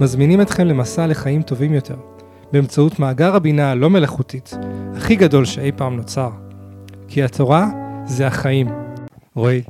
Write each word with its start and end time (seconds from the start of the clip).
מזמינים 0.00 0.40
אתכם 0.40 0.66
למסע 0.66 1.06
לחיים 1.06 1.42
טובים 1.42 1.74
יותר, 1.74 1.96
באמצעות 2.52 2.98
מאגר 2.98 3.34
הבינה 3.36 3.70
הלא 3.70 3.90
מלאכותית, 3.90 4.54
הכי 4.96 5.16
גדול 5.16 5.44
שאי 5.44 5.72
פעם 5.76 5.96
נוצר. 5.96 6.30
כי 7.08 7.22
התורה 7.22 7.66
זה 8.06 8.26
החיים. 8.26 8.68
רועי, 9.34 9.62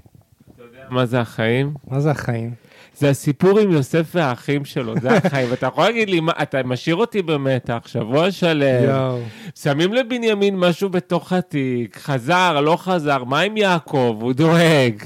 מה 0.91 1.06
זה 1.06 1.20
החיים? 1.20 1.74
מה 1.91 2.00
זה 2.00 2.10
החיים? 2.10 2.50
זה 2.98 3.10
הסיפור 3.10 3.59
עם 3.59 3.70
יוסף 3.73 4.10
והאחים 4.14 4.64
שלו, 4.64 4.95
זה 5.00 5.16
החיים. 5.16 5.48
ואתה 5.50 5.66
יכול 5.66 5.84
להגיד 5.84 6.10
לי, 6.10 6.20
מה, 6.20 6.33
אתה 6.42 6.62
משאיר 6.62 6.97
אותי 6.97 7.22
במתח, 7.22 7.78
שבוע 7.86 8.30
שלם, 8.30 8.84
יואו. 8.84 9.19
שמים 9.55 9.92
לבנימין 9.92 10.56
משהו 10.56 10.88
בתוך 10.88 11.33
התיק, 11.33 11.97
חזר, 11.97 12.61
לא 12.61 12.77
חזר, 12.77 13.25
מה 13.25 13.41
עם 13.41 13.56
יעקב? 13.56 14.19
הוא 14.20 14.33
דואג. 14.33 15.02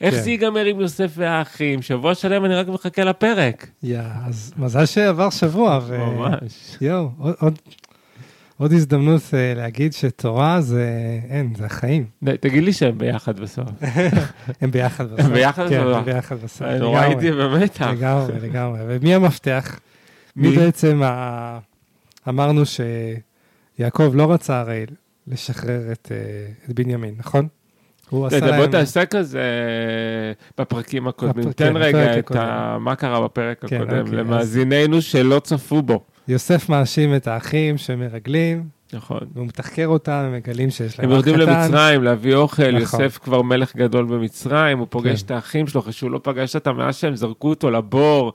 איך 0.00 0.14
כן. 0.14 0.20
זה 0.20 0.30
ייגמר 0.30 0.64
עם 0.64 0.80
יוסף 0.80 1.12
והאחים? 1.14 1.82
שבוע 1.82 2.14
שלם 2.14 2.44
אני 2.44 2.54
רק 2.54 2.68
מחכה 2.68 3.04
לפרק. 3.04 3.66
יא, 3.82 4.00
אז 4.26 4.52
מזל 4.56 4.86
שעבר 4.86 5.30
שבוע. 5.30 5.80
ו... 5.86 5.98
ממש. 5.98 6.76
יואו, 6.80 7.10
עוד, 7.18 7.34
עוד, 7.40 7.58
עוד 8.56 8.72
הזדמנות 8.72 9.22
אה, 9.34 9.52
להגיד 9.56 9.92
שתורה 9.92 10.60
זה, 10.60 10.86
אין, 11.30 11.54
זה 11.56 11.66
החיים. 11.66 12.04
די, 12.22 12.36
תגיד 12.40 12.64
לי 12.64 12.72
שהם 12.72 12.98
ביחד 12.98 13.40
בסוף. 13.40 13.68
הם 14.60 14.70
ביחד 14.70 15.06
בסוף. 15.06 15.20
הם 15.20 15.32
ביחד 15.32 15.68
כן, 15.68 15.80
בסוף? 15.80 15.96
הם 15.96 16.04
ביחד 16.04 16.36
בסוף. 16.36 16.62
אני 16.62 16.78
נורא. 16.78 17.00
הייתי 17.00 17.32
במתח. 17.32 17.86
לגמרי, 17.86 18.40
לגמרי. 18.40 18.80
ומי 18.86 19.14
המפתח? 19.14 19.80
מי 20.36 20.48
מי? 20.48 20.56
בעצם 20.56 21.02
ה... 21.02 21.58
אמרנו 22.28 22.62
שיעקב 22.66 24.10
לא 24.14 24.32
רצה 24.32 24.60
הרי 24.60 24.86
לשחרר 25.26 25.92
את, 25.92 26.12
אה, 26.12 26.52
את 26.64 26.74
בנימין, 26.74 27.14
נכון? 27.18 27.48
הוא 28.12 28.26
עשה 28.26 28.36
רגע, 28.36 28.46
בוא 28.46 28.56
להם... 28.56 28.70
תעשה 28.70 29.06
כזה 29.06 29.42
בפרקים 30.58 31.08
הקודמים. 31.08 31.52
תן 31.52 31.76
רגע 31.76 32.18
את. 32.18 32.30
מה 32.80 32.94
קרה 32.96 33.20
בפרק 33.20 33.64
כן, 33.66 33.76
הקודם, 33.76 33.90
אוקיי, 33.98 34.00
אז- 34.00 34.12
למאזיננו 34.12 35.02
שלא 35.02 35.38
צפו 35.38 35.82
בו. 35.82 36.00
יוסף 36.28 36.68
מאשים 36.68 37.14
את 37.16 37.26
האחים 37.26 37.78
שמרגלים, 37.78 38.64
נכון. 38.92 39.20
והוא 39.34 39.46
מתחקר 39.46 39.86
אותם, 39.86 40.12
הם 40.12 40.32
מגלים 40.32 40.70
שיש 40.70 40.98
להם 40.98 41.10
הם 41.10 41.18
אח 41.18 41.26
יורדים 41.26 41.46
קטן. 41.46 41.62
למצרים 41.62 42.02
להביא 42.02 42.34
אוכל, 42.34 42.62
נכון. 42.70 42.80
יוסף 42.80 43.18
כבר 43.22 43.42
מלך 43.42 43.76
גדול 43.76 44.04
במצרים, 44.04 44.78
הוא 44.78 44.86
פוגש 44.90 45.20
כן. 45.22 45.26
את 45.26 45.30
האחים 45.30 45.66
שלו, 45.66 45.80
אחרי 45.80 45.92
שהוא 45.92 46.10
לא 46.10 46.20
פגש 46.22 46.54
אותם 46.54 46.76
מאז 46.76 46.96
שהם 46.96 47.16
זרקו 47.16 47.48
אותו 47.50 47.70
לבור, 47.70 48.32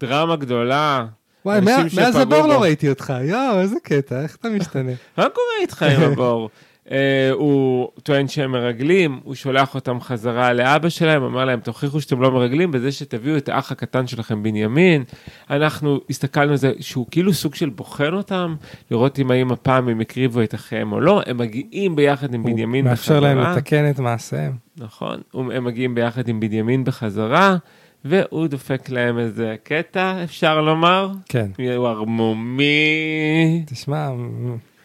דרמה 0.00 0.36
גדולה. 0.36 1.06
וואי, 1.44 1.60
מאז 1.96 2.16
הבור 2.16 2.40
בו. 2.42 2.46
לא 2.48 2.62
ראיתי 2.62 2.88
אותך, 2.88 3.12
יואו, 3.22 3.60
איזה 3.60 3.76
קטע, 3.82 4.22
איך 4.22 4.36
אתה 4.36 4.48
משתנה? 4.48 4.92
מה 5.18 5.24
קורה 5.24 5.46
איתך 5.60 5.82
עם 5.82 6.02
הבור? 6.12 6.50
אה, 6.90 7.30
הוא 7.32 7.88
טוען 8.02 8.28
שהם 8.28 8.52
מרגלים, 8.52 9.20
הוא 9.24 9.34
שולח 9.34 9.74
אותם 9.74 10.00
חזרה 10.00 10.52
לאבא 10.52 10.88
שלהם, 10.88 11.22
אמר 11.22 11.44
להם, 11.44 11.60
תוכיחו 11.60 12.00
שאתם 12.00 12.20
לא 12.20 12.30
מרגלים 12.30 12.70
בזה 12.70 12.92
שתביאו 12.92 13.36
את 13.36 13.48
האח 13.48 13.72
הקטן 13.72 14.06
שלכם 14.06 14.42
בנימין. 14.42 15.04
אנחנו 15.50 16.00
הסתכלנו 16.10 16.50
על 16.50 16.56
זה 16.56 16.72
שהוא 16.80 17.06
כאילו 17.10 17.32
סוג 17.32 17.54
של 17.54 17.68
בוחן 17.68 18.14
אותם, 18.14 18.54
לראות 18.90 19.18
אם 19.18 19.30
האם 19.30 19.52
הפעם 19.52 19.88
הם 19.88 20.00
הקריבו 20.00 20.42
את 20.42 20.54
אחיהם 20.54 20.92
או 20.92 21.00
לא, 21.00 21.22
הם 21.26 21.38
מגיעים 21.38 21.96
ביחד 21.96 22.34
עם 22.34 22.42
הוא 22.42 22.50
בנימין 22.50 22.84
מאפשר 22.84 23.20
להם 23.20 23.38
בחזרה. 23.38 23.56
לתקן 23.56 23.90
את 23.90 24.00
מעשיהם. 24.00 24.52
נכון, 24.76 25.20
הם 25.34 25.64
מגיעים 25.64 25.94
ביחד 25.94 26.28
עם 26.28 26.40
בנימין 26.40 26.84
בחזרה, 26.84 27.56
והוא 28.04 28.46
דופק 28.46 28.90
להם 28.90 29.18
איזה 29.18 29.54
קטע, 29.62 30.24
אפשר 30.24 30.60
לומר. 30.60 31.10
כן. 31.28 31.50
הוא 31.76 31.88
ערמומי. 31.88 33.64
תשמע, 33.66 34.10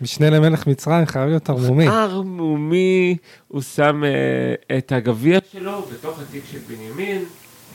משנה 0.01 0.29
למלך 0.29 0.67
מצרים 0.67 1.05
חייב 1.05 1.27
להיות 1.27 1.49
ערמומי. 1.49 1.87
ערמומי, 1.87 3.17
הוא 3.47 3.61
שם 3.61 4.03
uh, 4.03 4.77
את 4.77 4.91
הגביע 4.91 5.39
שלו 5.51 5.81
בתוך 5.81 6.19
התיק 6.19 6.43
של 6.51 6.57
בנימין, 6.67 7.25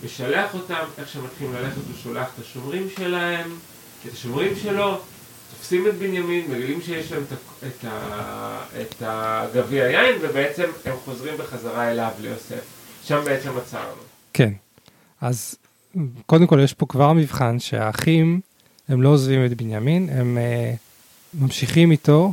משלח 0.05 0.55
אותם, 0.55 0.85
איך 0.99 1.09
שהם 1.09 1.25
מתחילים 1.25 1.55
ללכת 1.55 1.77
הוא 1.77 1.97
שולח 2.03 2.29
את 2.35 2.45
השומרים 2.45 2.87
שלהם, 2.97 3.51
את 4.07 4.13
השומרים 4.13 4.53
שלו, 4.63 4.99
תופסים 5.51 5.87
את 5.87 5.95
בנימין, 5.95 6.45
מגלים 6.51 6.83
שיש 6.83 7.13
להם 7.13 7.23
את, 8.81 9.03
הגביע 9.07 9.85
יין, 9.85 10.17
ובעצם 10.21 10.65
הם 10.85 10.95
חוזרים 11.05 11.35
בחזרה 11.39 11.91
אליו, 11.91 12.11
ליוסף. 12.21 12.65
שם 13.05 13.21
בעצם 13.25 13.51
עצרנו. 13.59 14.03
כן. 14.33 14.53
אז 15.21 15.55
קודם 16.27 16.47
כל 16.47 16.61
יש 16.65 16.75
פה 16.75 16.87
כבר 16.87 17.13
מבחן 17.13 17.59
שהאחים, 17.59 18.41
הם 18.89 19.03
לא 19.03 19.09
עוזבים 19.09 19.47
את 19.47 19.55
בנימין, 19.55 20.09
הם 20.13 20.39
uh, 20.39 20.86
ממשיכים 21.41 21.91
איתו, 21.91 22.33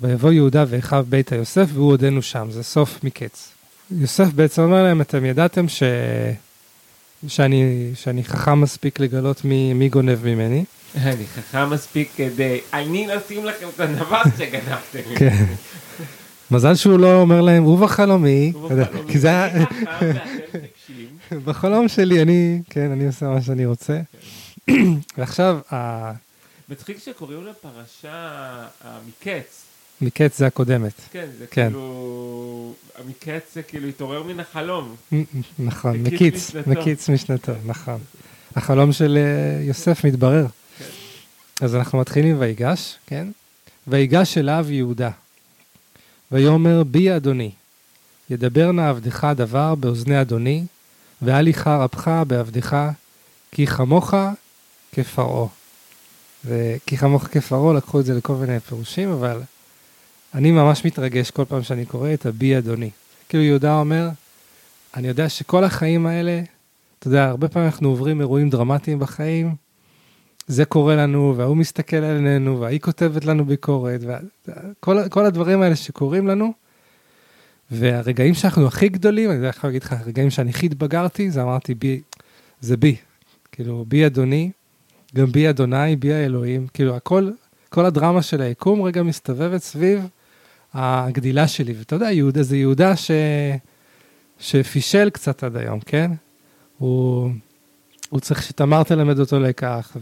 ויבוא 0.00 0.32
יהודה 0.32 0.64
ואחיו 0.68 1.06
ביתה 1.08 1.36
יוסף, 1.36 1.66
והוא 1.72 1.92
עודנו 1.92 2.22
שם, 2.22 2.50
זה 2.50 2.62
סוף 2.62 3.04
מקץ. 3.04 3.48
יוסף 3.90 4.32
בעצם 4.32 4.62
אומר 4.62 4.82
להם, 4.82 5.00
אתם 5.00 5.24
ידעתם 5.24 5.68
ש... 5.68 5.82
שאני, 7.28 7.90
שאני 7.94 8.24
חכם 8.24 8.60
מספיק 8.60 9.00
לגלות 9.00 9.44
מי, 9.44 9.72
מי 9.72 9.88
גונב 9.88 10.24
ממני. 10.24 10.64
אני 10.96 11.24
חכם 11.26 11.70
מספיק 11.70 12.10
כדי, 12.16 12.60
אני 12.72 13.06
נשים 13.16 13.44
לכם 13.44 13.66
את 13.74 13.80
הדבר 13.80 14.22
שגנבתם. 14.38 15.14
כן. 15.16 15.44
מזל 16.50 16.74
שהוא 16.74 16.98
לא 16.98 17.20
אומר 17.20 17.40
להם, 17.40 17.66
ובחלומי, 17.66 18.52
הוא 18.54 18.70
בחלומי, 18.70 19.12
כי 19.12 19.18
זה 19.18 19.28
היה. 19.28 19.64
בחלום 21.44 21.88
שלי, 21.88 22.22
אני, 22.22 22.60
כן, 22.70 22.90
אני 22.90 23.06
עושה 23.06 23.26
מה 23.26 23.42
שאני 23.42 23.66
רוצה. 23.66 24.00
ועכשיו, 25.18 25.58
מצחיק 26.68 26.98
שקוראים 26.98 27.46
לפרשה 27.46 28.66
המקץ. 28.80 29.64
מקץ 30.00 30.38
זה 30.38 30.46
הקודמת. 30.46 30.92
כן, 31.12 31.26
זה 31.38 31.46
כן. 31.46 31.62
כאילו... 31.62 32.74
המקץ 32.98 33.54
זה 33.54 33.62
כאילו 33.62 33.88
התעורר 33.88 34.22
מן 34.22 34.40
החלום. 34.40 34.96
נכון, 35.58 35.96
מקיץ 35.96 36.50
מקיץ, 36.66 37.08
משנתו. 37.08 37.52
נכון. 37.66 37.98
החלום 38.56 38.92
של 38.92 39.18
אה, 39.18 39.62
יוסף 39.64 40.04
מתברר. 40.04 40.46
כן. 40.78 40.84
אז 41.60 41.74
אנחנו 41.74 41.98
מתחילים 41.98 42.36
ויגש, 42.38 42.98
כן? 43.06 43.28
ויגש 43.86 44.38
אליו 44.38 44.66
יהודה. 44.68 45.10
ויאמר 46.32 46.82
בי 46.82 47.16
אדוני, 47.16 47.50
ידבר 48.30 48.72
נא 48.72 48.88
עבדך 48.88 49.28
דבר 49.36 49.74
באוזני 49.74 50.20
אדוני, 50.20 50.64
ואל 51.22 51.48
יחר 51.48 51.84
אפך 51.84 52.10
בעבדך, 52.26 52.76
כי 53.50 53.66
כמוך 53.66 54.14
כפרעה. 54.92 55.48
וכי 56.46 56.96
כמוך 56.96 57.24
כפרעה, 57.24 57.74
לקחו 57.74 58.00
את 58.00 58.04
זה 58.04 58.14
לכל 58.14 58.34
מיני 58.34 58.60
פירושים, 58.60 59.12
אבל 59.12 59.40
אני 60.34 60.50
ממש 60.50 60.84
מתרגש 60.84 61.30
כל 61.30 61.44
פעם 61.44 61.62
שאני 61.62 61.86
קורא 61.86 62.14
את 62.14 62.26
הבי 62.26 62.58
אדוני. 62.58 62.90
כאילו 63.28 63.44
יהודה 63.44 63.78
אומר, 63.78 64.08
אני 64.96 65.08
יודע 65.08 65.28
שכל 65.28 65.64
החיים 65.64 66.06
האלה, 66.06 66.42
אתה 66.98 67.08
יודע, 67.08 67.24
הרבה 67.24 67.48
פעמים 67.48 67.68
אנחנו 67.68 67.88
עוברים 67.88 68.20
אירועים 68.20 68.50
דרמטיים 68.50 68.98
בחיים, 68.98 69.54
זה 70.46 70.64
קורה 70.64 70.96
לנו, 70.96 71.34
וההוא 71.36 71.56
מסתכל 71.56 71.96
עלינו, 71.96 72.60
וההיא 72.60 72.80
כותבת 72.80 73.24
לנו 73.24 73.44
ביקורת, 73.44 74.00
וכל 74.02 75.08
כל 75.08 75.24
הדברים 75.26 75.62
האלה 75.62 75.76
שקורים 75.76 76.26
לנו, 76.26 76.52
והרגעים 77.70 78.34
שאנחנו 78.34 78.66
הכי 78.66 78.88
גדולים, 78.88 79.30
אני 79.30 79.46
יכול 79.46 79.68
להגיד 79.68 79.82
לך, 79.82 79.92
הרגעים 79.92 80.30
שאני 80.30 80.50
הכי 80.50 80.66
התבגרתי, 80.66 81.30
זה 81.30 81.42
אמרתי 81.42 81.74
בי, 81.74 82.00
זה 82.60 82.76
בי. 82.76 82.96
כאילו, 83.52 83.84
בי 83.88 84.06
אדוני, 84.06 84.50
גם 85.14 85.26
בי 85.26 85.50
אדוני, 85.50 85.96
בי 85.96 86.12
האלוהים, 86.12 86.66
כאילו, 86.74 86.96
הכל, 86.96 87.30
כל 87.68 87.86
הדרמה 87.86 88.22
של 88.22 88.40
היקום 88.40 88.82
רגע 88.82 89.02
מסתובבת 89.02 89.62
סביב 89.62 90.08
הגדילה 90.74 91.48
שלי. 91.48 91.72
ואתה 91.78 91.96
יודע, 91.96 92.10
יהודה 92.10 92.42
זה 92.42 92.56
יהודה 92.56 92.96
ש... 92.96 93.10
שפישל 94.38 95.10
קצת 95.10 95.44
עד 95.44 95.56
היום, 95.56 95.80
כן? 95.80 96.10
הוא, 96.78 97.30
הוא 98.10 98.20
צריך 98.20 98.42
שתמר 98.42 98.82
תלמד 98.82 99.18
אותו 99.18 99.40
לקח, 99.40 99.96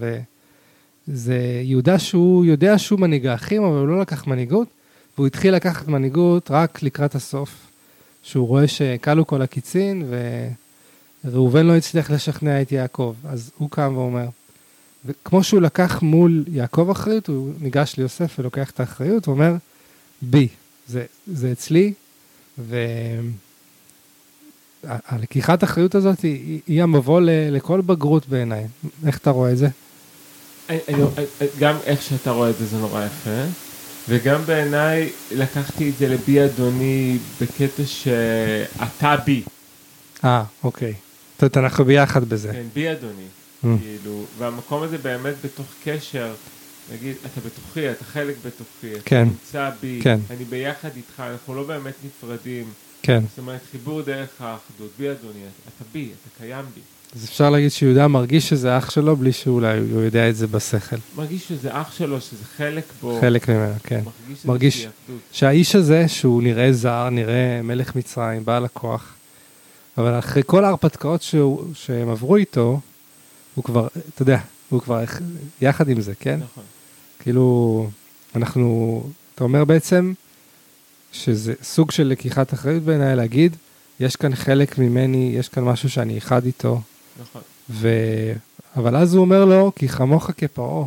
וזה 1.09 1.61
יהודה 1.63 1.99
שהוא 1.99 2.45
יודע 2.45 2.79
שהוא 2.79 3.01
מנהיג 3.01 3.27
האחים, 3.27 3.63
אבל 3.63 3.79
הוא 3.79 3.89
לא 3.89 4.01
לקח 4.01 4.27
מנהיגות, 4.27 4.69
והוא 5.17 5.27
התחיל 5.27 5.55
לקחת 5.55 5.89
מנהיגות 5.89 6.51
רק 6.51 6.83
לקראת 6.83 7.15
הסוף, 7.15 7.55
שהוא 8.23 8.49
רואה 8.49 8.69
שכלו 8.69 9.27
כל 9.27 9.43
הקיצין, 9.43 10.13
וראובן 11.25 11.67
לא 11.67 11.77
הצליח 11.77 12.11
לשכנע 12.11 12.63
את 12.63 12.73
יעקב, 12.73 13.15
אז 13.25 13.51
הוא 13.59 13.71
קם 13.71 13.93
ואומר, 13.97 14.29
וכמו 15.07 15.45
שהוא 15.45 15.63
לקח 15.63 16.03
מול 16.03 16.45
יעקב 16.53 16.91
אחריות, 16.91 17.27
הוא 17.27 17.53
ניגש 17.61 17.95
ליוסף 17.99 18.35
ולוקח 18.39 18.71
את 18.71 18.81
האחריות, 18.81 19.27
הוא 19.27 19.33
אומר, 19.35 19.55
בי, 20.23 20.49
זה, 20.89 21.05
זה 21.27 21.53
אצלי, 21.53 21.93
ו... 22.59 22.77
הלקיחת 24.85 25.65
אחריות 25.65 25.95
הזאת 25.95 26.21
היא, 26.21 26.61
היא 26.67 26.83
המבוא 26.83 27.21
ל, 27.21 27.29
לכל 27.57 27.81
בגרות 27.81 28.29
בעיניי. 28.29 28.67
איך 29.07 29.19
אתה 29.19 29.31
רואה 29.31 29.53
את 29.53 29.59
זה? 29.59 29.69
גם 31.59 31.77
איך 31.85 32.03
שאתה 32.03 32.31
רואה 32.31 32.51
את 32.51 32.59
זה 32.59 32.67
זה 32.67 32.79
נורא 32.79 33.05
יפה, 33.05 33.45
וגם 34.09 34.43
בעיניי 34.47 35.11
לקחתי 35.35 35.91
את 35.91 35.97
זה 35.99 36.09
לבי 36.09 36.45
אדוני 36.45 37.19
בקטע 37.41 37.83
שאתה 37.87 39.17
בי, 39.17 39.43
אה, 40.25 40.45
אוקיי. 40.65 40.95
זאת 41.33 41.43
אומרת, 41.43 41.57
אנחנו 41.57 41.85
ביחד 41.85 42.25
בזה. 42.25 42.53
כן, 42.53 42.67
בי 42.75 42.93
אדוני. 42.93 43.42
כאילו, 43.63 44.25
והמקום 44.39 44.83
הזה 44.83 44.99
באמת 44.99 45.35
בתוך 45.45 45.67
קשר, 45.85 46.35
נגיד, 46.93 47.17
אתה 47.27 47.41
בתוכי, 47.41 47.91
אתה 47.91 48.05
חלק 48.05 48.35
בתוכי, 48.47 48.93
אתה 48.93 49.01
כן. 49.05 49.25
נמצא 49.25 49.71
בי, 49.81 50.01
כן. 50.03 50.19
אני 50.31 50.45
ביחד 50.45 50.89
איתך, 50.97 51.23
אנחנו 51.33 51.55
לא 51.55 51.63
באמת 51.63 51.95
נפרדים, 52.05 52.65
כן. 53.03 53.21
זאת 53.29 53.39
אומרת, 53.39 53.61
חיבור 53.73 54.03
דרך 54.03 54.29
האחדות, 54.41 54.91
בי 54.99 55.11
אדוני, 55.11 55.41
אתה 55.77 55.85
בי, 55.93 56.05
אתה 56.05 56.45
קיים 56.45 56.65
בי. 56.75 56.81
אז 57.17 57.25
אפשר 57.25 57.51
להגיד 57.51 57.71
שיהודה 57.71 58.09
מרגיש 58.09 58.49
שזה 58.49 58.79
אח 58.79 58.91
שלו 58.91 59.17
בלי 59.17 59.33
שאולי 59.33 59.79
הוא 59.79 60.03
יודע 60.03 60.29
את 60.29 60.37
זה 60.37 60.47
בשכל. 60.47 60.97
מרגיש 61.17 61.49
שזה 61.49 61.81
אח 61.81 61.93
שלו, 61.93 62.21
שזה 62.21 62.45
חלק 62.57 62.85
בו, 63.01 63.19
חלק 63.21 63.49
ממנו, 63.49 63.75
כן. 63.83 64.01
מרגיש, 64.05 64.47
מרגיש-. 64.47 64.87
שהאיש 65.33 65.75
הזה, 65.75 66.09
שהוא 66.09 66.43
נראה 66.43 66.73
זר, 66.73 67.09
נראה 67.11 67.61
מלך 67.63 67.97
מצרים, 67.97 68.45
בעל 68.45 68.65
הכוח, 68.65 69.15
אבל 69.99 70.19
אחרי 70.19 70.43
כל 70.47 70.65
ההרפתקאות 70.65 71.23
שהוא, 71.23 71.65
שהם 71.75 72.09
עברו 72.09 72.37
איתו, 72.37 72.81
הוא 73.55 73.65
כבר, 73.65 73.89
אתה 74.15 74.23
יודע, 74.23 74.39
הוא 74.69 74.81
כבר 74.81 75.05
יחד 75.61 75.89
עם 75.89 76.01
זה, 76.01 76.15
כן? 76.15 76.41
נכון. 76.41 76.65
כאילו, 77.21 77.89
אנחנו, 78.37 79.03
אתה 79.35 79.45
אומר 79.45 79.65
בעצם 79.65 80.13
שזה 81.13 81.55
סוג 81.63 81.91
של 81.91 82.07
לקיחת 82.07 82.55
אחריות 82.55 82.83
בעיניי 82.83 83.17
להגיד, 83.17 83.57
יש 84.01 84.17
כאן 84.17 84.35
חלק 84.35 84.79
ממני, 84.79 85.33
יש 85.39 85.49
כאן 85.49 85.65
משהו 85.65 85.91
שאני 85.91 86.19
אחד 86.19 86.47
איתו, 86.47 86.81
נכון. 87.21 87.43
ו... 87.71 87.89
אבל 88.77 88.97
אז 88.97 89.15
הוא 89.15 89.21
אומר 89.21 89.45
לו, 89.45 89.73
כי 89.77 89.89
חמוך 89.89 90.31
כפרעה. 90.37 90.87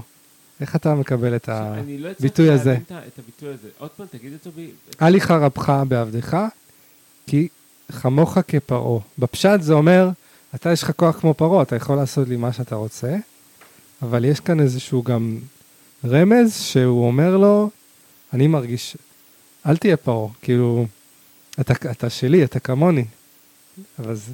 איך 0.61 0.75
אתה 0.75 0.95
מקבל 0.95 1.35
את 1.35 1.49
ה... 1.49 1.73
אני 1.73 1.97
לא 1.97 2.09
הצלחתי 2.09 2.27
הביטוי 2.27 2.49
הזה. 2.49 2.69
להבין 2.69 3.07
את 3.07 3.19
הביטוי 3.19 3.49
הזה. 3.53 3.67
עוד 3.77 3.89
פעם, 3.89 4.05
תגיד 4.11 4.33
אותו 4.33 4.51
בי. 4.51 4.69
אל 5.01 5.15
יחרבך 5.15 5.73
בעבדך, 5.87 6.37
כי 7.27 7.47
חמוך 7.91 8.37
כפרעה. 8.47 8.99
בפשט 9.19 9.61
זה 9.61 9.73
אומר, 9.73 10.09
אתה 10.55 10.71
יש 10.71 10.83
לך 10.83 10.91
כוח 10.91 11.19
כמו 11.19 11.33
פרעה, 11.33 11.61
אתה 11.61 11.75
יכול 11.75 11.95
לעשות 11.95 12.27
לי 12.27 12.35
מה 12.35 12.53
שאתה 12.53 12.75
רוצה, 12.75 13.15
אבל 14.01 14.25
יש 14.25 14.39
כאן 14.39 14.59
איזשהו 14.59 15.03
גם 15.03 15.37
רמז 16.05 16.61
שהוא 16.61 17.07
אומר 17.07 17.37
לו, 17.37 17.69
אני 18.33 18.47
מרגיש, 18.47 18.97
אל 19.65 19.77
תהיה 19.77 19.97
פרעה, 19.97 20.33
כאילו, 20.41 20.85
אתה, 21.59 21.73
אתה 21.91 22.09
שלי, 22.09 22.43
אתה 22.43 22.59
כמוני. 22.59 23.05
אז 23.97 24.29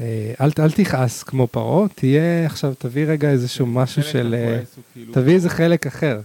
אה, 0.00 0.32
אל, 0.40 0.50
אל 0.58 0.70
תכעס 0.70 1.22
כמו 1.22 1.46
פרעה, 1.46 1.88
תהיה 1.88 2.46
עכשיו, 2.46 2.74
תביא 2.78 3.04
רגע 3.06 3.30
איזשהו 3.30 3.66
משהו 3.66 4.02
של... 4.02 4.34
אה, 4.38 4.60
כאילו- 4.92 5.14
תביא 5.14 5.34
איזה 5.34 5.50
חלק 5.50 5.86
אחר. 5.86 6.20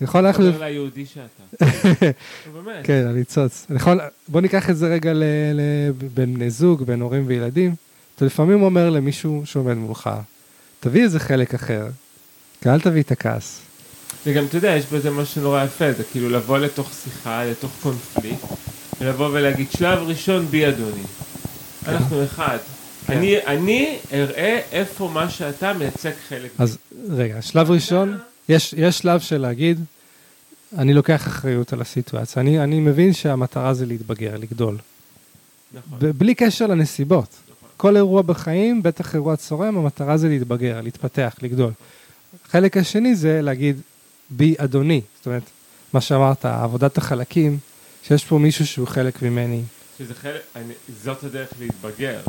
יכול 0.00 0.20
ללכת... 0.20 0.40
תדבר 0.40 0.64
ליהודי 0.64 1.06
שאתה. 1.06 1.64
באמת. 2.54 2.86
כן, 2.86 3.06
הניצוץ. 3.08 3.66
בוא 4.28 4.40
ניקח 4.40 4.70
את 4.70 4.76
זה 4.76 4.88
רגע 4.88 5.12
בין 6.14 6.34
בני 6.34 6.50
זוג, 6.50 6.82
בין 6.82 7.00
הורים 7.00 7.24
וילדים. 7.26 7.74
אתה 8.16 8.24
לפעמים 8.24 8.62
אומר 8.62 8.90
למישהו 8.90 9.42
שעומד 9.44 9.74
מולך, 9.74 10.10
תביא 10.80 11.02
איזה 11.02 11.20
חלק 11.20 11.54
אחר, 11.54 11.86
אל 12.66 12.80
תביא 12.80 13.02
את 13.02 13.12
הכעס. 13.12 13.60
וגם, 14.26 14.44
אתה 14.44 14.56
יודע, 14.56 14.70
יש 14.76 14.86
בזה 14.86 15.10
משהו 15.10 15.42
נורא 15.42 15.64
יפה, 15.64 15.92
זה 15.92 16.04
כאילו 16.04 16.28
לבוא 16.28 16.58
לתוך 16.58 16.90
שיחה, 17.04 17.44
לתוך 17.44 17.70
קונפליקט, 17.82 18.44
ולבוא 19.00 19.28
ולהגיד, 19.32 19.66
שלב 19.70 19.98
ראשון 19.98 20.46
בי 20.46 20.68
אדוני. 20.68 21.02
אנחנו 21.86 22.24
אחד. 22.24 22.58
כן. 23.06 23.12
אני, 23.12 23.46
אני 23.46 23.98
אראה 24.12 24.60
איפה 24.72 25.08
מה 25.08 25.30
שאתה 25.30 25.72
מייצג 25.72 26.10
חלק. 26.28 26.50
אז 26.58 26.78
רגע, 27.10 27.42
שלב 27.42 27.70
ראשון, 27.70 28.18
יש, 28.48 28.74
יש 28.78 28.98
שלב 28.98 29.20
של 29.20 29.38
להגיד, 29.38 29.84
אני 30.78 30.94
לוקח 30.94 31.26
אחריות 31.26 31.72
על 31.72 31.80
הסיטואציה. 31.80 32.42
אני, 32.42 32.60
אני 32.60 32.80
מבין 32.80 33.12
שהמטרה 33.12 33.74
זה 33.74 33.86
להתבגר, 33.86 34.36
לגדול. 34.36 34.78
נכון. 35.74 35.98
בלי 36.18 36.34
קשר 36.34 36.66
לנסיבות. 36.66 37.36
כל 37.82 37.96
אירוע 37.96 38.22
בחיים, 38.22 38.82
בטח 38.82 39.14
אירוע 39.14 39.36
צורם, 39.36 39.76
המטרה 39.76 40.16
זה 40.16 40.28
להתבגר, 40.28 40.80
להתפתח, 40.80 41.34
לגדול. 41.42 41.72
החלק 42.48 42.76
השני 42.76 43.14
זה 43.16 43.42
להגיד, 43.42 43.80
בי 44.30 44.54
אדוני. 44.58 45.00
זאת 45.16 45.26
אומרת, 45.26 45.42
מה 45.92 46.00
שאמרת, 46.00 46.44
עבודת 46.44 46.98
החלקים, 46.98 47.58
שיש 48.02 48.24
פה 48.24 48.38
מישהו 48.38 48.66
שהוא 48.66 48.88
חלק 48.88 49.22
ממני. 49.22 49.62
שזה 49.98 50.14
חלק, 50.14 50.40
אני, 50.56 50.72
זאת 51.04 51.24
הדרך 51.24 51.48
להתבגר. 51.60 52.20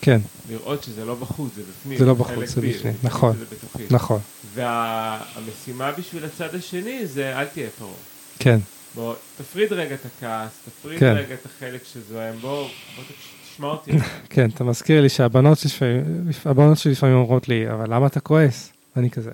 כן, 0.00 0.20
לראות 0.50 0.82
שזה 0.84 1.04
לא 1.04 1.14
בחוץ, 1.14 1.50
זה 1.56 1.62
בפנים. 1.62 1.98
זה 1.98 2.04
לא 2.04 2.14
בחוץ, 2.14 2.48
זה 2.48 2.60
בפנים, 2.60 2.94
נכון. 3.02 3.36
בתוכי. 3.52 3.82
נכון, 3.90 4.20
והמשימה 4.54 5.92
בשביל 5.92 6.24
הצד 6.24 6.54
השני 6.54 7.06
זה 7.06 7.38
אל 7.38 7.44
תהיה 7.44 7.68
פרעה. 7.78 7.90
כן, 8.38 8.58
בוא, 8.94 9.14
תפריד 9.38 9.72
רגע 9.72 9.94
את 9.94 10.06
הכעס, 10.06 10.50
תפריד 10.64 10.98
כן. 11.00 11.12
רגע 11.16 11.34
את 11.34 11.46
החלק 11.46 11.80
שזוהם, 11.92 12.34
בוא, 12.40 12.62
בוא 12.96 13.04
תקש- 13.04 13.35
תשמע 13.56 13.68
אותי. 13.68 13.90
כן, 14.30 14.50
אתה 14.54 14.64
מזכיר 14.64 15.02
לי 15.02 15.08
שהבנות 15.08 15.58
שלי 16.78 16.92
לפעמים 16.92 17.14
אומרות 17.14 17.48
לי, 17.48 17.70
אבל 17.70 17.94
למה 17.94 18.06
אתה 18.06 18.20
כועס? 18.20 18.72
אני 18.96 19.10
כזה. 19.10 19.30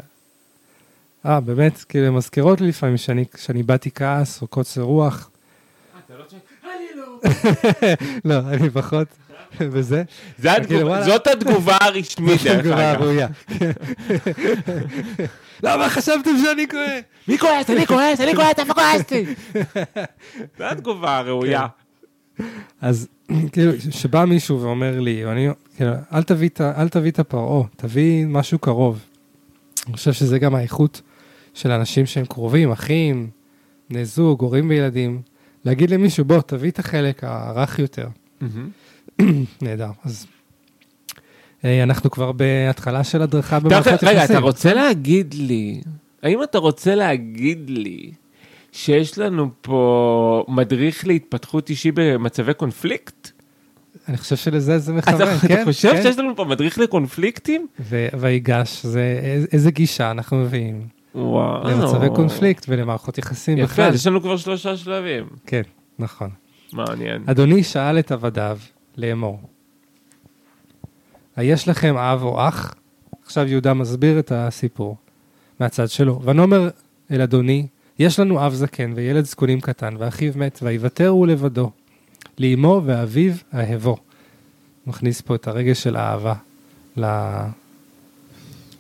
אה, 1.27 1.41
באמת, 1.41 1.85
כאילו, 1.89 2.07
הן 2.07 2.15
מזכירות 2.15 2.61
לי 2.61 2.69
לפעמים 2.69 2.97
שאני, 2.97 3.25
שאני 3.37 3.63
באתי 3.63 3.91
כעס 3.95 4.43
או 4.43 4.47
קוצר 4.47 4.81
רוח. 4.83 5.31
אה, 5.95 6.01
אתה 6.07 6.15
לא 6.19 6.25
צועק, 6.25 6.43
אני 6.65 7.01
לא. 7.01 7.19
לא, 8.35 8.49
אני 8.55 8.71
פחות 8.71 9.09
בזה. 9.75 10.03
זה 10.39 10.49
כאילו, 10.67 10.95
התגובה-. 10.95 11.05
זאת 11.05 11.27
התגובה 11.27 11.77
הרשמית, 11.81 12.39
זאת 12.39 12.47
דרך 12.47 12.59
התגובה 12.59 12.93
אגב. 12.93 13.03
הראויה. 13.03 13.29
למה 15.63 15.89
חשבתם 15.89 16.31
שאני 16.45 16.69
כועס? 16.69 17.03
מי 17.29 17.39
כועס? 17.39 17.71
אני 17.71 17.87
כועס, 17.87 18.21
אני 18.21 18.35
כועס, 18.35 18.59
איפה 18.59 18.75
כועסתי? 18.75 19.25
זו 20.59 20.65
התגובה 20.65 21.19
הראויה. 21.19 21.67
אז 22.81 23.09
כאילו, 23.53 23.73
שבא 23.91 24.25
מישהו 24.25 24.61
ואומר 24.61 25.01
לי, 25.01 25.25
ואני, 25.25 25.49
כאילו, 25.77 25.93
אל 26.13 26.23
תביא 26.23 26.49
אל 26.61 26.89
תביא 26.89 27.11
את 27.11 27.19
הפרעה, 27.19 27.63
תביא 27.77 28.27
משהו 28.27 28.59
קרוב. 28.59 29.05
אני 29.87 29.97
חושב 29.97 30.13
שזה 30.13 30.39
גם 30.39 30.55
האיכות 30.55 31.01
של 31.55 31.71
אנשים 31.71 32.07
שהם 32.07 32.25
קרובים, 32.25 32.71
אחים, 32.71 33.31
בני 33.91 34.05
זוג, 34.05 34.41
הורים 34.41 34.69
וילדים. 34.69 35.23
להגיד 35.65 35.91
למישהו, 35.91 36.25
בוא, 36.25 36.41
תביא 36.41 36.71
את 36.71 36.79
החלק 36.79 37.25
הרך 37.25 37.79
יותר. 37.79 38.09
נהדר. 39.63 39.91
אז 40.05 40.27
אה, 41.65 41.83
אנחנו 41.83 42.11
כבר 42.11 42.33
בהתחלה 42.33 43.05
של 43.05 43.23
הדרכה 43.23 43.61
במערכות 43.61 43.93
יחסים. 43.93 44.09
רגע, 44.09 44.25
אתה 44.25 44.39
רוצה 44.39 44.75
להגיד 44.75 45.35
לי, 45.35 45.81
האם 46.23 46.43
אתה 46.43 46.59
רוצה 46.59 46.95
להגיד 46.95 47.71
לי 47.71 48.13
שיש 48.73 49.19
לנו 49.19 49.51
פה 49.61 50.45
מדריך 50.49 51.07
להתפתחות 51.07 51.71
אישי 51.71 51.91
במצבי 51.95 52.55
קונפליקט? 52.55 53.31
אני 54.09 54.17
חושב 54.17 54.37
שלזה 54.37 54.79
זה 54.79 54.93
מכוון, 54.93 55.15
אתה 55.37 55.49
כן? 55.49 55.55
אתה 55.55 55.65
חושב 55.65 55.91
כן. 55.93 56.03
שיש 56.03 56.19
לנו 56.19 56.37
פה 56.37 56.45
מדריך 56.45 56.79
לקונפליקטים? 56.79 57.67
ויגש, 58.19 58.87
זה 58.87 59.21
איזה- 59.53 59.71
גישה 59.71 60.11
אנחנו 60.11 60.37
מביאים 60.37 60.87
וואו. 61.15 61.69
למצבי 61.69 62.07
קונפליקט 62.15 62.65
ולמערכות 62.69 63.19
יחסים 63.19 63.59
יפה, 63.59 63.73
בכלל. 63.73 63.85
אז 63.89 63.95
יש 63.95 64.07
לנו 64.07 64.21
כבר 64.21 64.37
שלושה 64.37 64.77
שלבים. 64.77 65.25
כן, 65.47 65.63
נכון. 65.99 66.31
מעניין. 66.73 67.23
אדוני 67.27 67.63
שאל 67.63 67.99
את 67.99 68.13
עבדיו 68.13 68.59
לאמור, 68.97 69.41
היש 71.37 71.69
לכם 71.69 71.97
אב 71.97 72.23
או 72.23 72.49
אח? 72.49 72.75
עכשיו 73.25 73.49
יהודה 73.49 73.75
מסביר 73.75 74.19
את 74.19 74.33
הסיפור 74.35 74.97
מהצד 75.61 75.89
שלו. 75.89 76.23
ונאמר 76.23 76.69
אל 77.11 77.21
אדוני, 77.23 77.67
יש 78.03 78.21
לנו 78.21 78.47
אב 78.47 78.55
זקן 78.55 78.93
וילד 78.95 79.25
זקונים 79.25 79.61
קטן, 79.61 79.95
ואחיו 79.99 80.33
מת, 80.37 80.59
ויוותר 80.63 81.09
הוא 81.09 81.27
לבדו. 81.27 81.71
לאמו 82.39 82.83
ואביו 82.85 83.33
אהבו. 83.55 83.97
מכניס 84.87 85.21
פה 85.21 85.35
את 85.35 85.49
הרגש 85.49 85.83
של 85.83 85.97
האהבה 85.97 86.35
ל- 86.97 87.47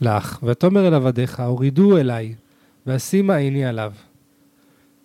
לאח. 0.00 0.40
ותאמר 0.42 0.88
אל 0.88 0.94
עבדיך, 0.94 1.40
הורידו 1.40 1.98
אליי, 1.98 2.34
ואשימה 2.86 3.36
עיני 3.36 3.64
עליו. 3.64 3.92